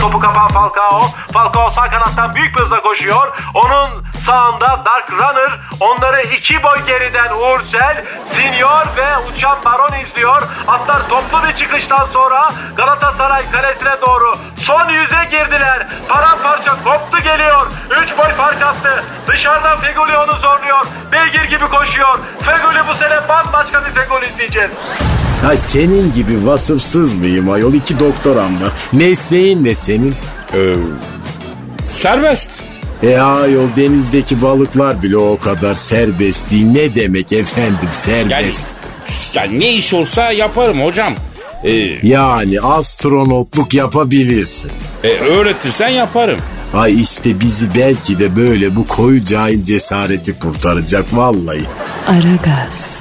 Topu 0.00 0.18
kapan 0.18 0.48
Falcao. 0.48 1.02
Falcao 1.32 1.70
sağ 1.70 1.88
kanattan 1.90 2.34
büyük 2.34 2.56
bir 2.56 2.60
hızla 2.60 2.80
koşuyor. 2.82 3.28
Onun 3.54 4.04
sağında 4.26 4.66
Dark 4.84 5.12
Runner. 5.12 5.60
Onları 5.80 6.22
iki 6.22 6.62
boy 6.62 6.78
geriden 6.86 7.32
Uğurcel, 7.32 8.04
Senior 8.24 8.86
ve 8.96 9.18
Uçan 9.32 9.58
Baron 9.64 10.00
izliyor. 10.00 10.42
Atlar 10.68 11.08
toplu 11.08 11.48
bir 11.48 11.52
çıkıştan 11.56 12.06
sonra 12.12 12.50
Galatasaray 12.76 13.50
kalesine 13.50 13.96
doğru 14.06 14.34
son 14.56 14.88
yüze 14.88 15.24
girdiler. 15.30 15.86
Paramparça 16.08 16.70
koptu 16.84 17.18
geliyor. 17.24 17.66
Üç 18.02 18.18
boy 18.18 18.32
fark 18.36 18.62
attı. 18.62 19.04
Dışarıdan 19.26 19.78
Feguli 19.78 20.16
onu 20.16 20.38
zorluyor. 20.38 20.86
Beygir 21.12 21.44
gibi 21.44 21.68
koşuyor. 21.68 22.18
Feguli 22.42 22.88
bu 22.88 22.94
sene 22.94 23.28
bambaşka 23.28 23.84
bir 23.84 23.90
Feguli 24.00 24.26
izleyeceğiz. 24.32 24.70
Ha 25.42 25.56
senin 25.56 26.14
gibi 26.14 26.46
vasıfsız 26.46 27.12
mıyım 27.14 27.50
ayol? 27.50 27.74
iki 27.74 28.00
doktoram 28.00 28.62
var. 28.62 28.72
Mesleğin 28.92 29.64
ne 29.64 29.74
senin? 29.86 30.14
Ee, 30.54 30.74
serbest. 31.92 32.50
E 33.02 33.18
ayol 33.18 33.68
denizdeki 33.76 34.42
balıklar 34.42 35.02
bile 35.02 35.16
o 35.16 35.38
kadar 35.38 35.74
serbest 35.74 36.50
değil. 36.50 36.66
Ne 36.66 36.94
demek 36.94 37.32
efendim 37.32 37.78
Yani, 37.82 37.94
serbest? 37.94 38.66
yani 39.34 39.58
ne 39.60 39.72
iş 39.74 39.94
olsa 39.94 40.32
yaparım 40.32 40.80
hocam. 40.84 41.14
Ee, 41.64 41.70
Yani 42.02 42.60
astronotluk 42.60 43.74
yapabilirsin. 43.74 44.70
e, 45.04 45.08
öğretirsen 45.08 45.88
yaparım. 45.88 46.38
Ay 46.74 47.00
işte 47.00 47.40
bizi 47.40 47.74
belki 47.74 48.18
de 48.18 48.36
böyle 48.36 48.76
bu 48.76 48.86
koyu 48.86 49.24
cahil 49.24 49.64
cesareti 49.64 50.38
kurtaracak 50.38 51.04
vallahi. 51.16 51.62
Aragaz. 52.06 52.96